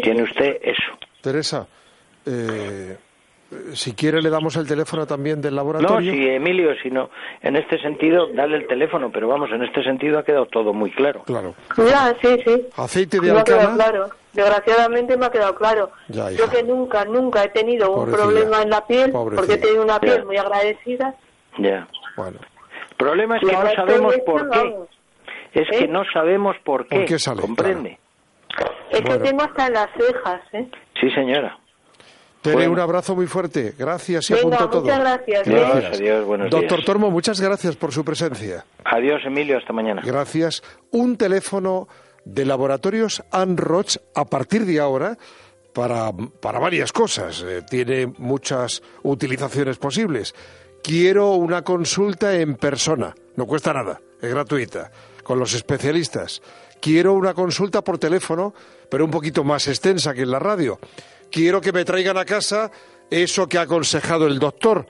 tiene 0.02 0.24
usted 0.24 0.58
eso. 0.62 0.98
Teresa, 1.20 1.68
eh, 2.26 2.96
si 3.74 3.94
quiere 3.94 4.20
le 4.20 4.30
damos 4.30 4.56
el 4.56 4.66
teléfono 4.66 5.06
también 5.06 5.40
del 5.40 5.54
laboratorio. 5.54 6.12
No, 6.12 6.18
si 6.18 6.28
Emilio, 6.28 6.74
si 6.82 6.90
no, 6.90 7.10
en 7.40 7.56
este 7.56 7.80
sentido, 7.80 8.28
dale 8.34 8.56
el 8.56 8.66
teléfono, 8.66 9.10
pero 9.12 9.28
vamos, 9.28 9.50
en 9.52 9.62
este 9.62 9.82
sentido 9.84 10.18
ha 10.18 10.24
quedado 10.24 10.46
todo 10.46 10.72
muy 10.72 10.90
claro. 10.90 11.22
Claro. 11.24 11.54
Ya, 11.76 12.14
sí, 12.20 12.40
sí. 12.44 12.66
Aceite 12.76 13.20
de 13.20 13.30
alcana. 13.30 13.74
claro. 13.74 14.08
Desgraciadamente 14.32 15.16
me 15.16 15.26
ha 15.26 15.30
quedado 15.30 15.54
claro. 15.54 15.90
Yo 16.08 16.50
que 16.50 16.62
nunca, 16.62 17.04
nunca 17.06 17.44
he 17.44 17.48
tenido 17.48 17.90
un 17.92 18.10
problema 18.10 18.62
en 18.62 18.70
la 18.70 18.86
piel, 18.86 19.10
porque 19.12 19.54
he 19.54 19.58
tenido 19.58 19.82
una 19.82 19.98
piel 19.98 20.26
muy 20.26 20.36
agradecida. 20.36 21.14
Ya. 21.58 21.88
Bueno. 22.16 22.38
El 22.90 22.96
problema 22.96 23.36
es 23.36 23.42
que 23.48 23.52
no 23.52 23.74
sabemos 23.74 24.14
por 24.26 24.50
qué. 24.50 24.74
Es 25.54 25.68
que 25.70 25.84
¿Eh? 25.84 25.88
no 25.88 26.02
sabemos 26.12 26.56
por 26.64 26.86
qué. 26.86 27.06
¿Comprende? 27.40 27.98
Es 28.90 29.00
que 29.00 29.18
tengo 29.18 29.42
hasta 29.42 29.70
las 29.70 29.88
cejas, 29.96 30.42
¿eh? 30.52 30.68
Sí, 31.00 31.10
señora. 31.10 31.58
Tere, 32.52 32.68
un 32.68 32.78
abrazo 32.78 33.14
muy 33.14 33.26
fuerte. 33.26 33.74
Gracias 33.78 34.30
y 34.30 34.34
apunto 34.34 34.70
todo. 34.70 34.82
Muchas 34.82 35.00
gracias. 35.00 35.48
Adiós, 35.48 36.50
Doctor 36.50 36.84
Tormo, 36.84 37.10
muchas 37.10 37.40
gracias 37.40 37.76
por 37.76 37.92
su 37.92 38.04
presencia. 38.04 38.64
Adiós, 38.84 39.22
Emilio, 39.24 39.58
hasta 39.58 39.72
mañana. 39.72 40.02
Gracias. 40.04 40.62
Un 40.90 41.16
teléfono 41.16 41.88
de 42.24 42.44
laboratorios 42.44 43.22
Anroch 43.30 43.96
a 44.14 44.24
partir 44.24 44.64
de 44.64 44.80
ahora 44.80 45.16
para, 45.72 46.10
para 46.40 46.58
varias 46.58 46.92
cosas. 46.92 47.44
Eh, 47.46 47.62
tiene 47.68 48.06
muchas 48.18 48.82
utilizaciones 49.02 49.76
posibles. 49.78 50.34
Quiero 50.82 51.32
una 51.32 51.62
consulta 51.62 52.34
en 52.36 52.56
persona. 52.56 53.14
No 53.36 53.46
cuesta 53.46 53.72
nada. 53.72 54.00
Es 54.20 54.30
gratuita. 54.30 54.90
Con 55.22 55.38
los 55.38 55.54
especialistas. 55.54 56.40
Quiero 56.80 57.14
una 57.14 57.34
consulta 57.34 57.82
por 57.82 57.98
teléfono, 57.98 58.54
pero 58.90 59.04
un 59.04 59.10
poquito 59.10 59.44
más 59.44 59.66
extensa 59.66 60.14
que 60.14 60.22
en 60.22 60.30
la 60.30 60.38
radio 60.38 60.78
quiero 61.36 61.60
que 61.60 61.70
me 61.70 61.84
traigan 61.84 62.16
a 62.16 62.24
casa 62.24 62.72
eso 63.10 63.46
que 63.46 63.58
ha 63.58 63.62
aconsejado 63.62 64.26
el 64.26 64.38
doctor, 64.38 64.86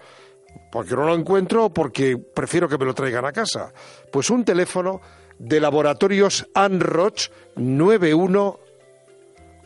porque 0.70 0.94
no 0.94 1.04
lo 1.04 1.12
encuentro 1.12 1.64
o 1.64 1.74
porque 1.74 2.16
prefiero 2.16 2.68
que 2.68 2.78
me 2.78 2.84
lo 2.84 2.94
traigan 2.94 3.24
a 3.24 3.32
casa. 3.32 3.74
Pues 4.12 4.30
un 4.30 4.44
teléfono 4.44 5.00
de 5.40 5.58
laboratorios 5.58 6.46
Anroch 6.54 7.32
91 7.56 8.60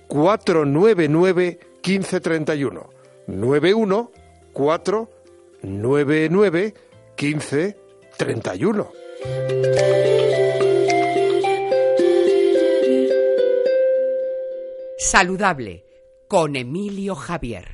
499 0.09 1.61
1531. 1.85 2.91
91 3.27 4.11
499 4.55 6.75
1531. 7.15 8.93
Saludable 14.97 15.90
con 16.31 16.55
Emilio 16.55 17.17
Javier. 17.17 17.71